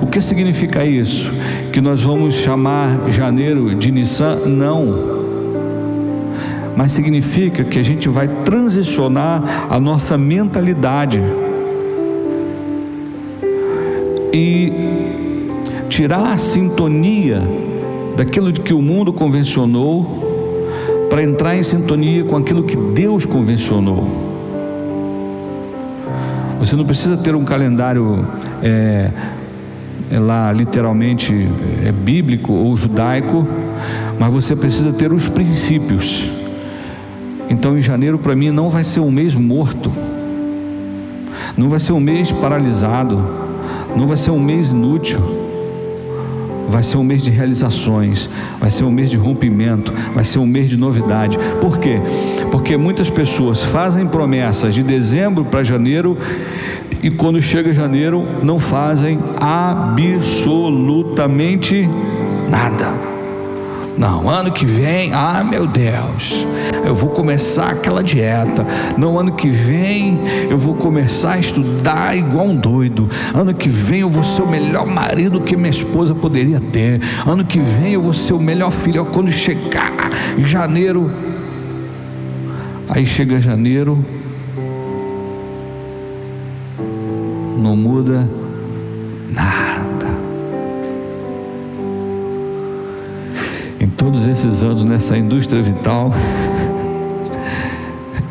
o 0.00 0.06
que 0.06 0.20
significa 0.20 0.84
isso? 0.84 1.30
Que 1.72 1.80
nós 1.80 2.02
vamos 2.02 2.34
chamar 2.34 3.10
janeiro 3.10 3.74
de 3.74 3.90
Nissan? 3.90 4.36
Não. 4.46 5.22
Mas 6.76 6.92
significa 6.92 7.64
que 7.64 7.78
a 7.78 7.82
gente 7.82 8.08
vai 8.08 8.26
transicionar 8.26 9.66
a 9.70 9.78
nossa 9.78 10.16
mentalidade 10.16 11.22
e 14.32 14.72
tirar 15.88 16.32
a 16.32 16.38
sintonia 16.38 17.42
daquilo 18.16 18.50
de 18.50 18.60
que 18.60 18.72
o 18.72 18.80
mundo 18.80 19.12
convencionou 19.12 20.31
para 21.12 21.22
entrar 21.22 21.54
em 21.54 21.62
sintonia 21.62 22.24
com 22.24 22.38
aquilo 22.38 22.62
que 22.62 22.74
Deus 22.74 23.26
convencionou. 23.26 24.08
Você 26.58 26.74
não 26.74 26.86
precisa 26.86 27.18
ter 27.18 27.34
um 27.34 27.44
calendário 27.44 28.26
é, 28.62 29.10
é 30.10 30.18
lá 30.18 30.50
literalmente 30.50 31.46
é 31.86 31.92
bíblico 31.92 32.54
ou 32.54 32.74
judaico, 32.78 33.46
mas 34.18 34.32
você 34.32 34.56
precisa 34.56 34.90
ter 34.90 35.12
os 35.12 35.28
princípios. 35.28 36.30
Então, 37.50 37.76
em 37.76 37.82
janeiro, 37.82 38.18
para 38.18 38.34
mim, 38.34 38.50
não 38.50 38.70
vai 38.70 38.82
ser 38.82 39.00
um 39.00 39.10
mês 39.10 39.34
morto, 39.34 39.92
não 41.58 41.68
vai 41.68 41.78
ser 41.78 41.92
um 41.92 42.00
mês 42.00 42.32
paralisado, 42.32 43.22
não 43.94 44.06
vai 44.06 44.16
ser 44.16 44.30
um 44.30 44.40
mês 44.40 44.70
inútil, 44.70 45.41
vai 46.68 46.82
ser 46.82 46.96
um 46.96 47.04
mês 47.04 47.22
de 47.22 47.30
realizações, 47.30 48.28
vai 48.58 48.70
ser 48.70 48.84
um 48.84 48.90
mês 48.90 49.10
de 49.10 49.16
rompimento, 49.16 49.92
vai 50.14 50.24
ser 50.24 50.38
um 50.38 50.46
mês 50.46 50.70
de 50.70 50.76
novidade. 50.76 51.38
Por 51.60 51.78
quê? 51.78 52.00
Porque 52.50 52.76
muitas 52.76 53.10
pessoas 53.10 53.62
fazem 53.62 54.06
promessas 54.06 54.74
de 54.74 54.82
dezembro 54.82 55.44
para 55.44 55.62
janeiro 55.62 56.16
e 57.02 57.10
quando 57.10 57.42
chega 57.42 57.72
janeiro 57.72 58.26
não 58.42 58.58
fazem 58.58 59.18
absolutamente 59.40 61.88
nada. 62.48 63.11
Não, 63.96 64.28
ano 64.28 64.50
que 64.50 64.64
vem, 64.64 65.12
ah 65.12 65.44
meu 65.48 65.66
Deus, 65.66 66.46
eu 66.84 66.94
vou 66.94 67.10
começar 67.10 67.70
aquela 67.70 68.02
dieta. 68.02 68.66
No 68.96 69.18
ano 69.18 69.32
que 69.32 69.50
vem 69.50 70.18
eu 70.50 70.58
vou 70.58 70.74
começar 70.74 71.32
a 71.32 71.38
estudar 71.38 72.16
igual 72.16 72.46
um 72.46 72.56
doido. 72.56 73.08
Ano 73.34 73.52
que 73.52 73.68
vem 73.68 74.00
eu 74.00 74.08
vou 74.08 74.24
ser 74.24 74.42
o 74.42 74.48
melhor 74.48 74.86
marido 74.86 75.40
que 75.40 75.56
minha 75.56 75.70
esposa 75.70 76.14
poderia 76.14 76.60
ter. 76.60 77.00
Ano 77.26 77.44
que 77.44 77.60
vem 77.60 77.92
eu 77.92 78.02
vou 78.02 78.14
ser 78.14 78.32
o 78.32 78.40
melhor 78.40 78.72
filho. 78.72 79.04
Quando 79.06 79.30
chegar 79.30 80.10
janeiro, 80.38 81.10
aí 82.88 83.06
chega 83.06 83.40
janeiro, 83.40 84.04
não 87.56 87.76
muda 87.76 88.28
nada. 89.30 89.71
Todos 94.22 94.38
esses 94.38 94.62
anos 94.62 94.84
nessa 94.84 95.18
indústria 95.18 95.60
vital, 95.60 96.12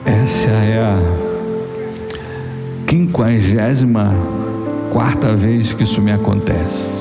essa 0.05 0.49
é 0.49 0.79
a 0.79 0.97
quinquagésima 2.87 4.13
quarta 4.93 5.35
vez 5.35 5.73
que 5.73 5.83
isso 5.83 6.01
me 6.01 6.13
acontece. 6.13 6.93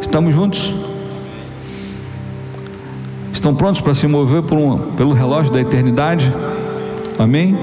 Estamos 0.00 0.32
juntos? 0.32 0.76
Estão 3.32 3.52
prontos 3.52 3.80
para 3.80 3.94
se 3.94 4.06
mover 4.06 4.44
um, 4.52 4.78
pelo 4.92 5.12
relógio 5.12 5.52
da 5.52 5.60
eternidade? 5.60 6.32
Amém? 7.18 7.56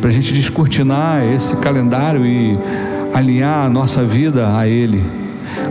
para 0.00 0.08
a 0.08 0.12
gente 0.12 0.32
descortinar 0.32 1.22
esse 1.22 1.54
calendário 1.56 2.24
e 2.24 2.58
alinhar 3.12 3.66
a 3.66 3.68
nossa 3.68 4.02
vida 4.02 4.56
a 4.56 4.66
ele. 4.66 5.19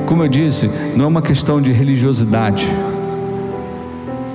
Como 0.10 0.24
eu 0.24 0.28
disse, 0.28 0.68
não 0.96 1.06
é 1.06 1.08
uma 1.08 1.22
questão 1.22 1.62
de 1.62 1.72
religiosidade. 1.72 2.68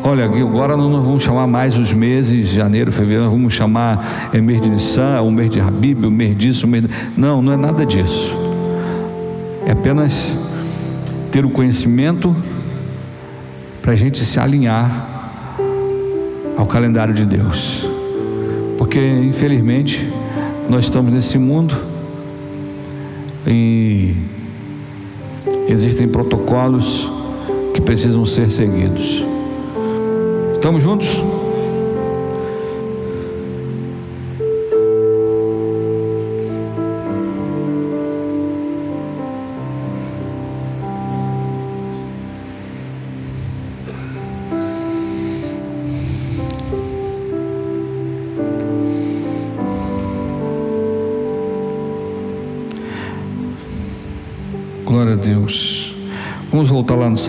Olha, 0.05 0.25
agora 0.25 0.77
não 0.77 1.03
vamos 1.03 1.25
chamar 1.25 1.49
mais 1.49 1.77
os 1.77 1.93
meses, 1.93 2.51
janeiro, 2.51 2.93
fevereiro, 2.93 3.29
vamos 3.29 3.55
chamar 3.55 4.31
é 4.33 4.41
mês 4.41 4.62
de 4.62 4.68
Nissan, 4.68 5.20
o 5.20 5.33
mês 5.33 5.51
de 5.51 5.59
Habib, 5.59 6.05
o 6.05 6.12
mês 6.12 6.39
disso, 6.39 6.64
o 6.64 6.68
mês. 6.68 6.85
Não, 7.16 7.43
não 7.43 7.53
é 7.53 7.57
nada 7.57 7.85
disso. 7.85 8.37
É 9.66 9.72
apenas 9.72 10.39
ter 11.33 11.45
o 11.45 11.51
conhecimento 11.51 12.37
para 13.83 13.95
a 13.95 13.97
gente 13.97 14.25
se 14.25 14.39
alinhar 14.39 15.09
ao 16.57 16.66
calendário 16.66 17.12
de 17.12 17.27
Deus. 17.27 17.85
Porque, 18.79 19.01
infelizmente, 19.01 20.09
nós 20.70 20.85
estamos 20.85 21.12
nesse 21.12 21.37
mundo 21.37 21.77
e 23.45 24.14
existem 25.69 26.09
protocolos 26.09 27.11
que 27.73 27.81
precisam 27.81 28.25
ser 28.27 28.51
seguidos. 28.51 29.25
Estamos 30.55 30.83
juntos? 30.83 31.09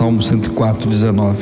Salmo 0.06 0.22
104, 0.22 0.88
19. 0.88 1.36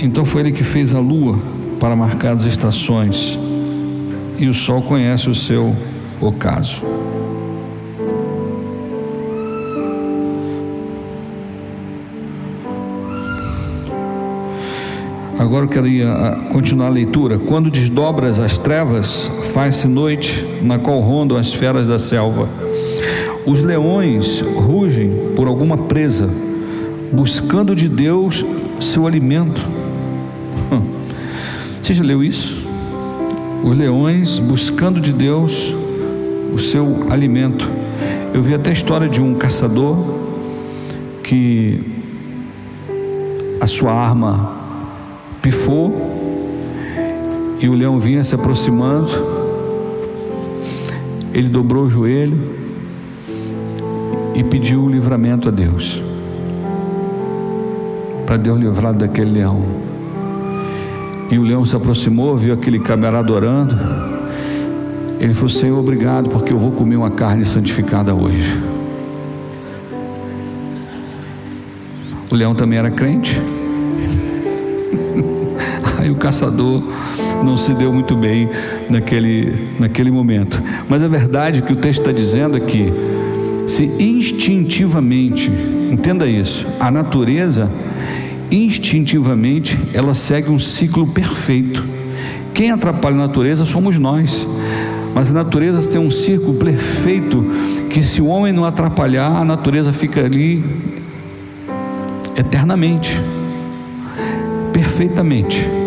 Então 0.00 0.24
foi 0.24 0.42
ele 0.42 0.52
que 0.52 0.62
fez 0.62 0.94
a 0.94 1.00
lua 1.00 1.36
para 1.80 1.96
marcar 1.96 2.34
as 2.34 2.44
estações, 2.44 3.36
e 4.38 4.46
o 4.46 4.54
sol 4.54 4.80
conhece 4.82 5.28
o 5.28 5.34
seu 5.34 5.74
ocaso. 6.20 6.97
Agora 15.48 15.64
eu 15.64 15.68
queria 15.70 16.12
ah, 16.12 16.36
continuar 16.52 16.88
a 16.88 16.90
leitura. 16.90 17.38
Quando 17.38 17.70
desdobras 17.70 18.38
as 18.38 18.58
trevas, 18.58 19.32
faz-se 19.54 19.88
noite, 19.88 20.46
na 20.60 20.78
qual 20.78 21.00
rondam 21.00 21.38
as 21.38 21.50
feras 21.50 21.86
da 21.86 21.98
selva. 21.98 22.46
Os 23.46 23.62
leões 23.62 24.42
rugem 24.42 25.10
por 25.34 25.48
alguma 25.48 25.78
presa, 25.78 26.28
buscando 27.10 27.74
de 27.74 27.88
Deus 27.88 28.44
seu 28.78 29.06
alimento. 29.06 29.66
Você 31.82 31.94
já 31.94 32.04
leu 32.04 32.22
isso? 32.22 32.62
Os 33.64 33.74
leões 33.74 34.38
buscando 34.38 35.00
de 35.00 35.14
Deus 35.14 35.74
o 36.52 36.58
seu 36.58 37.06
alimento. 37.08 37.66
Eu 38.34 38.42
vi 38.42 38.52
até 38.52 38.68
a 38.68 38.74
história 38.74 39.08
de 39.08 39.22
um 39.22 39.34
caçador 39.34 39.96
que 41.22 41.80
a 43.62 43.66
sua 43.66 43.94
arma 43.94 44.57
pifou 45.48 45.96
e 47.58 47.68
o 47.70 47.72
leão 47.72 47.98
vinha 47.98 48.22
se 48.22 48.34
aproximando. 48.34 49.08
Ele 51.32 51.48
dobrou 51.48 51.84
o 51.84 51.90
joelho 51.90 52.38
e 54.34 54.44
pediu 54.44 54.84
o 54.84 54.90
livramento 54.90 55.48
a 55.48 55.50
Deus. 55.50 56.02
Para 58.26 58.36
Deus 58.36 58.60
livrar 58.60 58.92
daquele 58.92 59.30
leão. 59.30 59.64
E 61.30 61.38
o 61.38 61.42
leão 61.42 61.64
se 61.64 61.74
aproximou, 61.74 62.36
viu 62.36 62.52
aquele 62.52 62.78
camarada 62.78 63.32
orando. 63.32 63.74
Ele 65.18 65.32
falou: 65.32 65.48
Senhor, 65.48 65.78
obrigado, 65.78 66.28
porque 66.28 66.52
eu 66.52 66.58
vou 66.58 66.72
comer 66.72 66.96
uma 66.96 67.10
carne 67.10 67.46
santificada 67.46 68.14
hoje. 68.14 68.54
O 72.30 72.34
leão 72.34 72.54
também 72.54 72.78
era 72.78 72.90
crente. 72.90 73.40
Caçador 76.28 76.82
não 77.42 77.56
se 77.56 77.72
deu 77.72 77.90
muito 77.90 78.14
bem 78.14 78.50
naquele, 78.90 79.50
naquele 79.78 80.10
momento. 80.10 80.62
Mas 80.86 81.02
a 81.02 81.08
verdade 81.08 81.62
que 81.62 81.72
o 81.72 81.76
texto 81.76 82.00
está 82.00 82.12
dizendo 82.12 82.54
é 82.54 82.60
que, 82.60 82.92
se 83.66 83.84
instintivamente, 83.98 85.50
entenda 85.90 86.26
isso, 86.26 86.66
a 86.78 86.90
natureza, 86.90 87.70
instintivamente, 88.50 89.78
ela 89.94 90.12
segue 90.12 90.50
um 90.50 90.58
ciclo 90.58 91.06
perfeito. 91.06 91.82
Quem 92.52 92.72
atrapalha 92.72 93.14
a 93.14 93.20
natureza 93.20 93.64
somos 93.64 93.98
nós. 93.98 94.46
Mas 95.14 95.30
a 95.30 95.32
natureza 95.32 95.80
tem 95.90 95.98
um 95.98 96.10
ciclo 96.10 96.52
perfeito 96.52 97.42
que 97.88 98.02
se 98.02 98.20
o 98.20 98.26
homem 98.26 98.52
não 98.52 98.66
atrapalhar, 98.66 99.34
a 99.34 99.44
natureza 99.46 99.94
fica 99.94 100.26
ali 100.26 100.62
eternamente, 102.36 103.18
perfeitamente. 104.74 105.77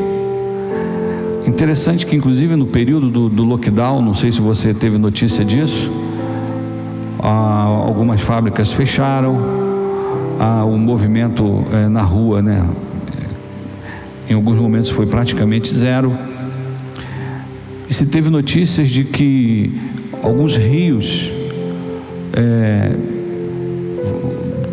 Interessante 1.52 2.06
que, 2.06 2.16
inclusive, 2.16 2.56
no 2.56 2.66
período 2.66 3.10
do, 3.10 3.28
do 3.28 3.44
lockdown, 3.44 4.02
não 4.02 4.16
sei 4.16 4.32
se 4.32 4.40
você 4.40 4.74
teve 4.74 4.98
notícia 4.98 5.44
disso, 5.44 5.92
ah, 7.20 7.66
algumas 7.66 8.22
fábricas 8.22 8.72
fecharam, 8.72 9.38
ah, 10.40 10.64
o 10.64 10.78
movimento 10.78 11.66
eh, 11.74 11.90
na 11.90 12.04
rua, 12.04 12.42
né, 12.42 12.66
em 14.30 14.34
alguns 14.34 14.58
momentos 14.58 14.90
foi 14.92 15.06
praticamente 15.06 15.74
zero. 15.74 16.18
E 17.90 17.94
se 17.94 18.06
teve 18.06 18.30
notícias 18.30 18.90
de 18.90 19.04
que 19.04 19.78
alguns 20.24 20.56
rios 20.56 21.30
eh, 22.32 22.96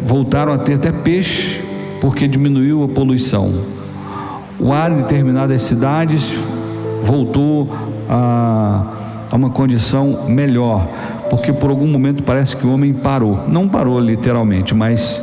voltaram 0.07 0.53
a 0.53 0.59
ter 0.59 0.75
até 0.75 0.93
peixe 0.93 1.61
porque 2.01 2.29
diminuiu 2.29 2.85
a 2.85 2.89
poluição. 2.89 3.65
O 4.61 4.73
ar 4.73 4.93
em 4.93 4.97
determinadas 4.99 5.63
cidades 5.63 6.33
voltou 7.03 7.69
a, 8.09 8.85
a 9.31 9.37
uma 9.37 9.51
condição 9.51 10.27
melhor, 10.29 10.89
porque 11.31 11.53
por 11.53 11.71
algum 11.71 11.87
momento 11.87 12.23
parece 12.23 12.57
que 12.57 12.67
o 12.67 12.73
homem 12.73 12.93
parou. 12.93 13.45
Não 13.49 13.69
parou 13.69 13.99
literalmente, 13.99 14.75
mas 14.75 15.23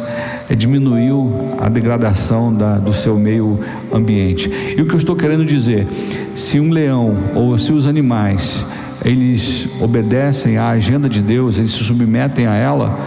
diminuiu 0.55 1.31
a 1.59 1.69
degradação 1.69 2.53
da, 2.53 2.77
do 2.77 2.93
seu 2.93 3.17
meio 3.17 3.59
ambiente. 3.91 4.51
E 4.77 4.81
o 4.81 4.85
que 4.85 4.93
eu 4.93 4.99
estou 4.99 5.15
querendo 5.15 5.45
dizer, 5.45 5.87
se 6.35 6.59
um 6.59 6.71
leão 6.71 7.15
ou 7.33 7.57
se 7.57 7.71
os 7.71 7.87
animais 7.87 8.65
eles 9.03 9.67
obedecem 9.79 10.57
à 10.57 10.69
agenda 10.69 11.07
de 11.07 11.21
Deus, 11.21 11.57
eles 11.57 11.71
se 11.71 11.83
submetem 11.83 12.47
a 12.47 12.55
ela, 12.55 12.99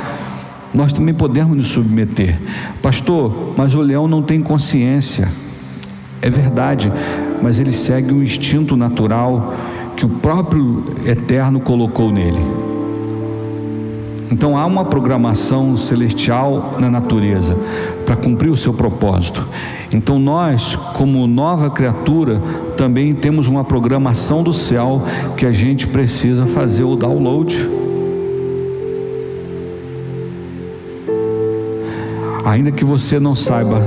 nós 0.73 0.93
também 0.93 1.15
podemos 1.15 1.57
nos 1.57 1.69
submeter. 1.69 2.39
Pastor, 2.83 3.55
mas 3.57 3.75
o 3.75 3.81
leão 3.81 4.07
não 4.07 4.23
tem 4.23 4.41
consciência. 4.41 5.29
É 6.21 6.31
verdade, 6.31 6.93
mas 7.41 7.61
ele 7.61 7.73
segue 7.73 8.13
um 8.13 8.23
instinto 8.23 8.77
natural 8.77 9.55
que 9.97 10.05
o 10.05 10.09
próprio 10.09 10.85
Eterno 11.07 11.61
colocou 11.61 12.11
nele. 12.11 12.41
Então 14.31 14.57
há 14.57 14.67
uma 14.67 14.85
programação 14.85 15.77
celestial 15.77 16.77
na 16.79 16.91
natureza 16.91 17.57
para 18.05 18.15
cumprir 18.15 18.51
o 18.51 18.57
seu 18.57 18.75
propósito. 18.75 19.47
Então 19.93 20.19
nós, 20.19 20.77
como 20.95 21.27
nova 21.27 21.71
criatura, 21.71 22.41
também 22.77 23.15
temos 23.15 23.47
uma 23.47 23.65
programação 23.65 24.43
do 24.43 24.53
céu 24.53 25.03
que 25.37 25.47
a 25.47 25.53
gente 25.53 25.87
precisa 25.87 26.47
fazer 26.47 26.85
o 26.85 26.95
download. 26.95 27.69
Ainda 32.45 32.71
que 32.71 32.85
você 32.85 33.19
não 33.19 33.35
saiba 33.35 33.83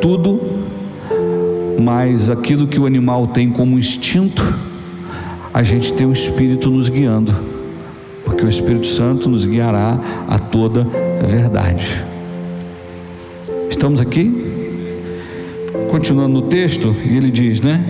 tudo, 0.00 0.53
mas 1.78 2.28
aquilo 2.30 2.66
que 2.66 2.78
o 2.78 2.86
animal 2.86 3.26
tem 3.26 3.50
como 3.50 3.78
instinto, 3.78 4.42
a 5.52 5.62
gente 5.62 5.92
tem 5.92 6.06
o 6.06 6.12
Espírito 6.12 6.70
nos 6.70 6.88
guiando, 6.88 7.34
porque 8.24 8.44
o 8.44 8.48
Espírito 8.48 8.86
Santo 8.86 9.28
nos 9.28 9.46
guiará 9.46 9.98
a 10.28 10.38
toda 10.38 10.86
verdade. 11.26 12.04
Estamos 13.70 14.00
aqui? 14.00 14.32
Continuando 15.90 16.40
no 16.40 16.42
texto, 16.42 16.94
ele 17.04 17.30
diz, 17.30 17.60
né? 17.60 17.84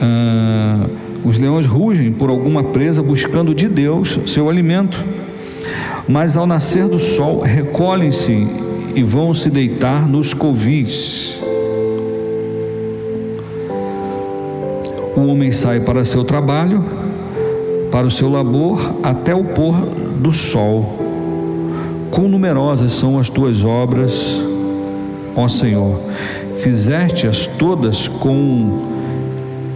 Ah, 0.00 0.86
os 1.24 1.38
leões 1.38 1.66
rugem 1.66 2.12
por 2.12 2.28
alguma 2.28 2.64
presa 2.64 3.02
buscando 3.02 3.54
de 3.54 3.68
Deus 3.68 4.18
seu 4.26 4.48
alimento 4.48 5.02
mas 6.08 6.36
ao 6.36 6.46
nascer 6.46 6.86
do 6.88 6.98
sol 6.98 7.40
recolhem-se 7.40 8.46
e 8.94 9.02
vão 9.02 9.34
se 9.34 9.50
deitar 9.50 10.08
nos 10.08 10.32
covis. 10.32 11.38
O 15.16 15.26
homem 15.26 15.52
sai 15.52 15.80
para 15.80 16.04
seu 16.04 16.24
trabalho, 16.24 16.84
para 17.90 18.06
o 18.06 18.10
seu 18.10 18.28
labor, 18.28 18.96
até 19.02 19.34
o 19.34 19.44
pôr 19.44 19.74
do 20.18 20.32
sol. 20.32 20.98
Quão 22.10 22.28
numerosas 22.28 22.92
são 22.92 23.18
as 23.18 23.28
tuas 23.28 23.64
obras, 23.64 24.44
ó 25.34 25.48
Senhor! 25.48 26.00
Fizeste-as 26.56 27.46
todas 27.46 28.08
com 28.08 28.94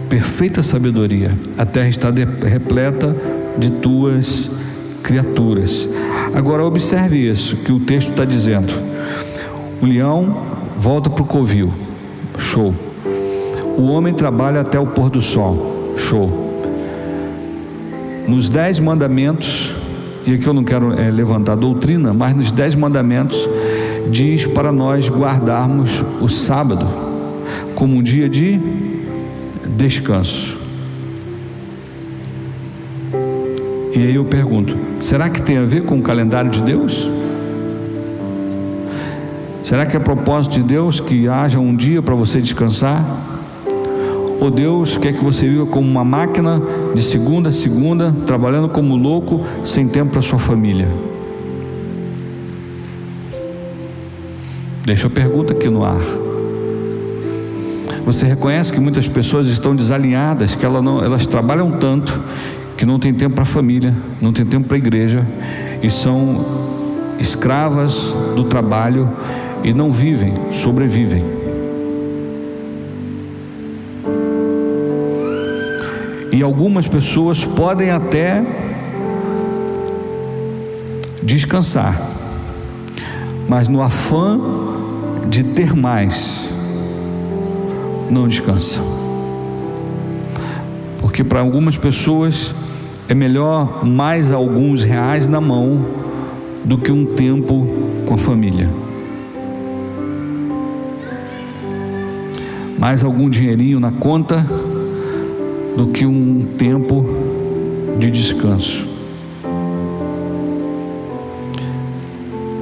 perfeita 0.09 0.63
sabedoria. 0.63 1.31
A 1.57 1.65
terra 1.65 1.89
está 1.89 2.09
repleta 2.09 3.15
de 3.57 3.69
tuas 3.69 4.49
criaturas. 5.03 5.87
Agora 6.33 6.65
observe 6.65 7.17
isso 7.17 7.57
que 7.57 7.71
o 7.71 7.79
texto 7.79 8.11
está 8.11 8.25
dizendo. 8.25 8.73
O 9.81 9.85
leão 9.85 10.43
volta 10.77 11.09
para 11.09 11.23
o 11.23 11.25
covil, 11.25 11.71
show. 12.37 12.73
O 13.77 13.83
homem 13.83 14.13
trabalha 14.13 14.61
até 14.61 14.79
o 14.79 14.85
pôr 14.85 15.09
do 15.09 15.21
sol, 15.21 15.95
show. 15.97 16.49
Nos 18.27 18.49
dez 18.49 18.79
mandamentos, 18.79 19.73
e 20.25 20.33
aqui 20.33 20.45
eu 20.45 20.53
não 20.53 20.63
quero 20.63 20.99
é, 20.99 21.09
levantar 21.09 21.55
doutrina, 21.55 22.13
mas 22.13 22.35
nos 22.35 22.51
dez 22.51 22.75
mandamentos 22.75 23.47
diz 24.11 24.45
para 24.45 24.71
nós 24.71 25.09
guardarmos 25.09 26.03
o 26.21 26.27
sábado 26.27 26.85
como 27.75 27.95
um 27.95 28.03
dia 28.03 28.27
de 28.27 28.59
descanso. 29.77 30.58
E 33.93 33.99
aí 33.99 34.15
eu 34.15 34.25
pergunto: 34.25 34.77
será 34.99 35.29
que 35.29 35.41
tem 35.41 35.57
a 35.57 35.65
ver 35.65 35.83
com 35.83 35.97
o 35.97 36.01
calendário 36.01 36.51
de 36.51 36.61
Deus? 36.61 37.09
Será 39.63 39.85
que 39.85 39.95
é 39.95 39.99
propósito 39.99 40.53
de 40.53 40.63
Deus 40.63 40.99
que 40.99 41.27
haja 41.27 41.59
um 41.59 41.75
dia 41.75 42.01
para 42.01 42.15
você 42.15 42.41
descansar? 42.41 43.03
Ou 44.39 44.49
Deus 44.49 44.97
quer 44.97 45.13
que 45.13 45.23
você 45.23 45.47
viva 45.47 45.65
como 45.65 45.87
uma 45.87 46.03
máquina 46.03 46.61
de 46.95 47.03
segunda 47.03 47.49
a 47.49 47.51
segunda, 47.51 48.13
trabalhando 48.25 48.69
como 48.69 48.95
louco, 48.95 49.45
sem 49.63 49.87
tempo 49.87 50.11
para 50.11 50.21
sua 50.21 50.39
família? 50.39 50.87
Deixa 54.85 55.07
a 55.07 55.09
pergunta 55.09 55.53
aqui 55.53 55.69
no 55.69 55.83
ar. 55.83 56.01
Você 58.05 58.25
reconhece 58.25 58.71
que 58.71 58.79
muitas 58.79 59.07
pessoas 59.07 59.45
estão 59.45 59.75
desalinhadas, 59.75 60.55
que 60.55 60.65
elas, 60.65 60.83
não, 60.83 61.03
elas 61.03 61.27
trabalham 61.27 61.69
tanto 61.69 62.19
que 62.79 62.85
não 62.85 62.97
tem 62.97 63.13
tempo 63.13 63.35
para 63.35 63.43
a 63.43 63.45
família, 63.45 63.93
não 64.21 64.31
tem 64.31 64.45
tempo 64.45 64.69
para 64.69 64.77
a 64.77 64.79
igreja 64.79 65.27
e 65.83 65.89
são 65.89 66.45
escravas 67.19 68.13
do 68.37 68.45
trabalho 68.45 69.09
e 69.65 69.73
não 69.73 69.91
vivem, 69.91 70.33
sobrevivem. 70.49 71.21
E 76.31 76.41
algumas 76.41 76.87
pessoas 76.87 77.43
podem 77.43 77.89
até 77.89 78.45
descansar, 81.21 82.01
mas 83.49 83.67
no 83.67 83.81
afã 83.81 84.39
de 85.27 85.43
ter 85.43 85.75
mais, 85.75 86.49
não 88.09 88.25
descansa. 88.25 88.81
Porque 91.01 91.25
para 91.25 91.41
algumas 91.41 91.75
pessoas 91.75 92.55
é 93.09 93.15
melhor 93.15 93.83
mais 93.83 94.31
alguns 94.31 94.83
reais 94.83 95.27
na 95.27 95.41
mão 95.41 95.83
do 96.63 96.77
que 96.77 96.91
um 96.91 97.03
tempo 97.05 97.67
com 98.05 98.13
a 98.13 98.17
família. 98.17 98.69
Mais 102.77 103.03
algum 103.03 103.27
dinheirinho 103.27 103.79
na 103.79 103.91
conta 103.91 104.45
do 105.75 105.87
que 105.87 106.05
um 106.05 106.45
tempo 106.55 107.03
de 107.97 108.11
descanso. 108.11 108.87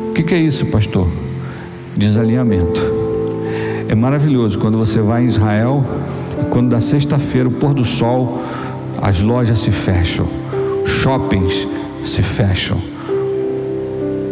O 0.10 0.14
que, 0.14 0.24
que 0.24 0.34
é 0.34 0.40
isso, 0.40 0.66
pastor? 0.68 1.10
Desalinhamento. 1.96 2.80
É 3.90 3.94
maravilhoso 3.94 4.58
quando 4.58 4.78
você 4.78 5.02
vai 5.02 5.24
em 5.24 5.28
Israel 5.28 5.84
quando 6.50 6.70
da 6.70 6.80
sexta-feira, 6.80 7.48
o 7.48 7.52
pôr 7.52 7.74
do 7.74 7.84
sol, 7.84 8.42
as 9.02 9.22
lojas 9.22 9.60
se 9.60 9.72
fecham, 9.72 10.28
shoppings 10.86 11.68
se 12.04 12.22
fecham, 12.22 12.78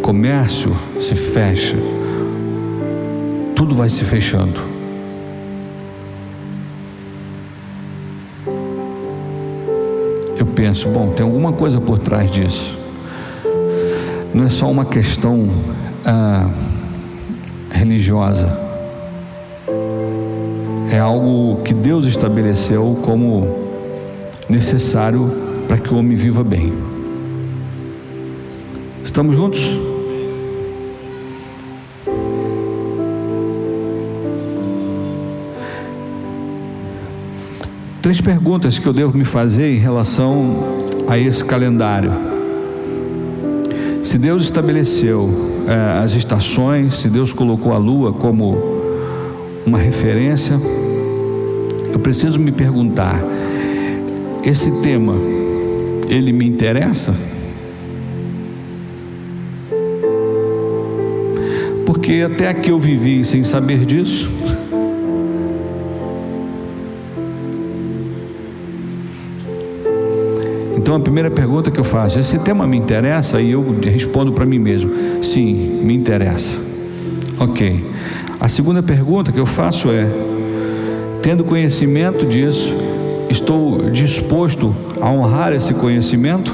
comércio 0.01 0.75
se 0.99 1.15
fecha, 1.15 1.77
tudo 3.55 3.75
vai 3.75 3.89
se 3.89 4.03
fechando. 4.03 4.59
Eu 10.37 10.45
penso, 10.45 10.89
bom, 10.89 11.09
tem 11.09 11.25
alguma 11.25 11.53
coisa 11.53 11.79
por 11.79 11.99
trás 11.99 12.29
disso. 12.29 12.77
Não 14.33 14.45
é 14.45 14.49
só 14.49 14.69
uma 14.69 14.85
questão 14.85 15.47
ah, 16.05 16.49
religiosa 17.71 18.65
é 20.95 20.99
algo 20.99 21.61
que 21.63 21.73
Deus 21.73 22.05
estabeleceu 22.05 22.97
como 23.03 23.64
necessário 24.49 25.31
para 25.67 25.77
que 25.77 25.93
o 25.93 25.97
homem 25.97 26.15
viva 26.15 26.43
bem. 26.43 26.73
Estamos 29.03 29.35
juntos? 29.35 29.61
Três 38.01 38.21
perguntas 38.21 38.77
que 38.77 38.85
eu 38.85 38.93
devo 38.93 39.17
me 39.17 39.25
fazer 39.25 39.73
em 39.73 39.79
relação 39.79 41.03
a 41.07 41.17
esse 41.17 41.43
calendário. 41.43 42.11
Se 44.03 44.19
Deus 44.19 44.43
estabeleceu 44.43 45.65
eh, 45.67 46.03
as 46.03 46.13
estações, 46.13 46.97
se 46.97 47.09
Deus 47.09 47.33
colocou 47.33 47.73
a 47.73 47.77
lua 47.77 48.13
como 48.13 48.57
uma 49.65 49.79
referência, 49.79 50.59
eu 51.91 51.97
preciso 51.97 52.39
me 52.39 52.51
perguntar: 52.51 53.19
esse 54.45 54.69
tema, 54.81 55.15
ele 56.07 56.31
me 56.31 56.47
interessa? 56.47 57.15
Porque 61.85 62.21
até 62.21 62.47
aqui 62.47 62.69
eu 62.69 62.77
vivi 62.77 63.25
sem 63.25 63.43
saber 63.43 63.85
disso. 63.85 64.29
Então 70.77 70.95
a 70.95 70.99
primeira 70.99 71.31
pergunta 71.31 71.71
que 71.71 71.79
eu 71.79 71.83
faço, 71.83 72.19
esse 72.19 72.37
tema 72.37 72.67
me 72.67 72.77
interessa? 72.77 73.41
E 73.41 73.51
eu 73.51 73.65
respondo 73.81 74.31
para 74.31 74.45
mim 74.45 74.59
mesmo, 74.59 74.91
sim, 75.23 75.81
me 75.83 75.95
interessa. 75.95 76.61
Ok. 77.39 77.83
A 78.39 78.47
segunda 78.47 78.83
pergunta 78.83 79.31
que 79.31 79.39
eu 79.39 79.47
faço 79.47 79.89
é: 79.89 80.07
Tendo 81.23 81.43
conhecimento 81.43 82.23
disso, 82.27 82.71
estou 83.29 83.89
disposto 83.89 84.75
a 85.01 85.09
honrar 85.09 85.53
esse 85.53 85.73
conhecimento? 85.73 86.53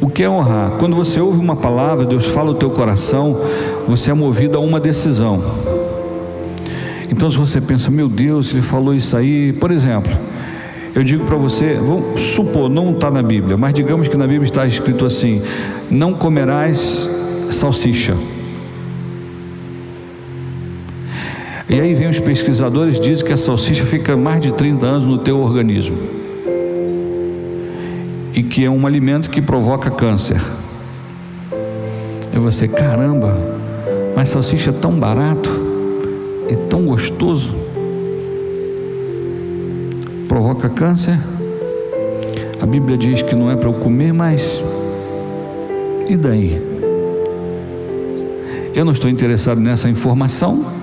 O 0.00 0.08
que 0.08 0.22
é 0.22 0.28
honrar? 0.28 0.72
Quando 0.72 0.94
você 0.94 1.20
ouve 1.20 1.38
uma 1.38 1.56
palavra, 1.56 2.06
Deus 2.06 2.26
fala 2.26 2.50
o 2.50 2.54
teu 2.54 2.70
coração, 2.70 3.40
você 3.88 4.10
é 4.10 4.14
movido 4.14 4.56
a 4.56 4.60
uma 4.60 4.78
decisão. 4.78 5.42
Então, 7.10 7.30
se 7.30 7.36
você 7.36 7.60
pensa, 7.60 7.90
meu 7.90 8.08
Deus, 8.08 8.52
ele 8.52 8.62
falou 8.62 8.94
isso 8.94 9.16
aí, 9.16 9.52
por 9.54 9.70
exemplo, 9.70 10.12
eu 10.94 11.04
digo 11.04 11.24
para 11.24 11.36
você, 11.36 11.74
vamos 11.74 12.22
supor, 12.22 12.68
não 12.70 12.90
está 12.90 13.10
na 13.10 13.22
Bíblia, 13.22 13.56
mas 13.56 13.74
digamos 13.74 14.08
que 14.08 14.16
na 14.16 14.26
Bíblia 14.26 14.44
está 14.44 14.66
escrito 14.66 15.04
assim: 15.04 15.42
não 15.90 16.14
comerás 16.14 17.08
salsicha. 17.50 18.14
E 21.68 21.80
aí 21.80 21.94
vem 21.94 22.08
os 22.08 22.20
pesquisadores 22.20 23.00
dizem 23.00 23.26
que 23.26 23.32
a 23.32 23.36
salsicha 23.36 23.84
fica 23.84 24.16
mais 24.16 24.40
de 24.40 24.52
30 24.52 24.86
anos 24.86 25.04
no 25.04 25.18
teu 25.18 25.40
organismo. 25.40 25.98
E 28.32 28.42
que 28.42 28.64
é 28.64 28.70
um 28.70 28.86
alimento 28.86 29.28
que 29.28 29.42
provoca 29.42 29.90
câncer. 29.90 30.40
E 32.32 32.38
você, 32.38 32.68
caramba, 32.68 33.36
mas 34.14 34.28
salsicha 34.28 34.70
é 34.70 34.72
tão 34.72 34.92
barato 34.92 35.50
e 36.48 36.54
tão 36.68 36.84
gostoso. 36.84 37.52
Provoca 40.28 40.68
câncer. 40.68 41.18
A 42.60 42.66
Bíblia 42.66 42.96
diz 42.96 43.22
que 43.22 43.34
não 43.34 43.50
é 43.50 43.56
para 43.56 43.68
eu 43.68 43.72
comer, 43.72 44.12
mas 44.12 44.62
e 46.08 46.16
daí? 46.16 46.62
Eu 48.72 48.84
não 48.84 48.92
estou 48.92 49.10
interessado 49.10 49.60
nessa 49.60 49.88
informação. 49.88 50.75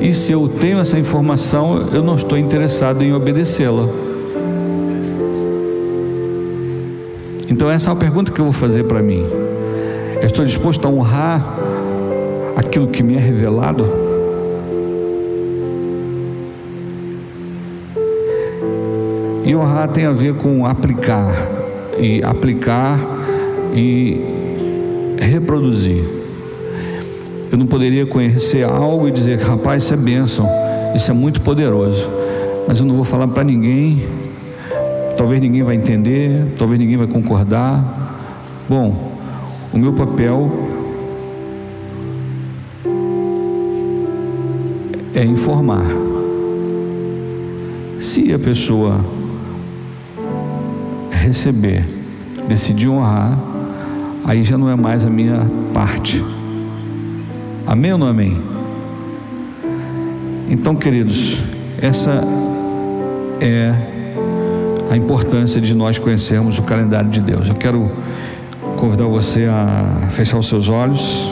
E 0.00 0.14
se 0.14 0.32
eu 0.32 0.48
tenho 0.48 0.78
essa 0.78 0.98
informação, 0.98 1.88
eu 1.92 2.02
não 2.02 2.14
estou 2.14 2.38
interessado 2.38 3.02
em 3.02 3.12
obedecê-la. 3.12 3.88
Então, 7.50 7.70
essa 7.70 7.88
é 7.88 7.92
uma 7.92 7.98
pergunta 7.98 8.30
que 8.30 8.40
eu 8.40 8.44
vou 8.44 8.52
fazer 8.52 8.84
para 8.84 9.02
mim. 9.02 9.26
Eu 10.20 10.26
estou 10.26 10.44
disposto 10.44 10.86
a 10.86 10.90
honrar 10.90 11.42
aquilo 12.56 12.86
que 12.88 13.02
me 13.02 13.14
é 13.14 13.18
revelado? 13.18 13.86
E 19.44 19.56
honrar 19.56 19.88
tem 19.90 20.04
a 20.04 20.12
ver 20.12 20.34
com 20.34 20.66
aplicar, 20.66 21.32
e 21.98 22.22
aplicar 22.22 23.00
e 23.74 24.20
reproduzir. 25.18 26.04
Eu 27.50 27.56
não 27.56 27.66
poderia 27.66 28.04
conhecer 28.06 28.62
algo 28.62 29.08
e 29.08 29.10
dizer, 29.10 29.38
rapaz, 29.38 29.82
isso 29.82 29.94
é 29.94 29.96
bênção, 29.96 30.48
isso 30.94 31.10
é 31.10 31.14
muito 31.14 31.40
poderoso, 31.40 32.08
mas 32.66 32.78
eu 32.78 32.86
não 32.86 32.94
vou 32.94 33.04
falar 33.04 33.26
para 33.26 33.42
ninguém, 33.42 34.02
talvez 35.16 35.40
ninguém 35.40 35.62
vai 35.62 35.74
entender, 35.74 36.44
talvez 36.58 36.78
ninguém 36.78 36.98
vai 36.98 37.06
concordar. 37.06 38.06
Bom, 38.68 39.12
o 39.72 39.78
meu 39.78 39.94
papel 39.94 40.50
é 45.14 45.24
informar. 45.24 45.86
Se 47.98 48.32
a 48.32 48.38
pessoa 48.38 49.00
receber, 51.10 51.84
decidir 52.46 52.88
honrar, 52.88 53.38
aí 54.24 54.44
já 54.44 54.58
não 54.58 54.68
é 54.68 54.76
mais 54.76 55.04
a 55.04 55.10
minha 55.10 55.50
parte. 55.72 56.22
Amém 57.68 57.92
ou 57.92 57.98
não 57.98 58.06
amém? 58.06 58.34
Então, 60.48 60.74
queridos, 60.74 61.36
essa 61.82 62.22
é 63.42 63.74
a 64.90 64.96
importância 64.96 65.60
de 65.60 65.74
nós 65.74 65.98
conhecermos 65.98 66.58
o 66.58 66.62
calendário 66.62 67.10
de 67.10 67.20
Deus. 67.20 67.46
Eu 67.46 67.54
quero 67.54 67.90
convidar 68.78 69.04
você 69.04 69.44
a 69.44 70.08
fechar 70.12 70.38
os 70.38 70.48
seus 70.48 70.70
olhos. 70.70 71.30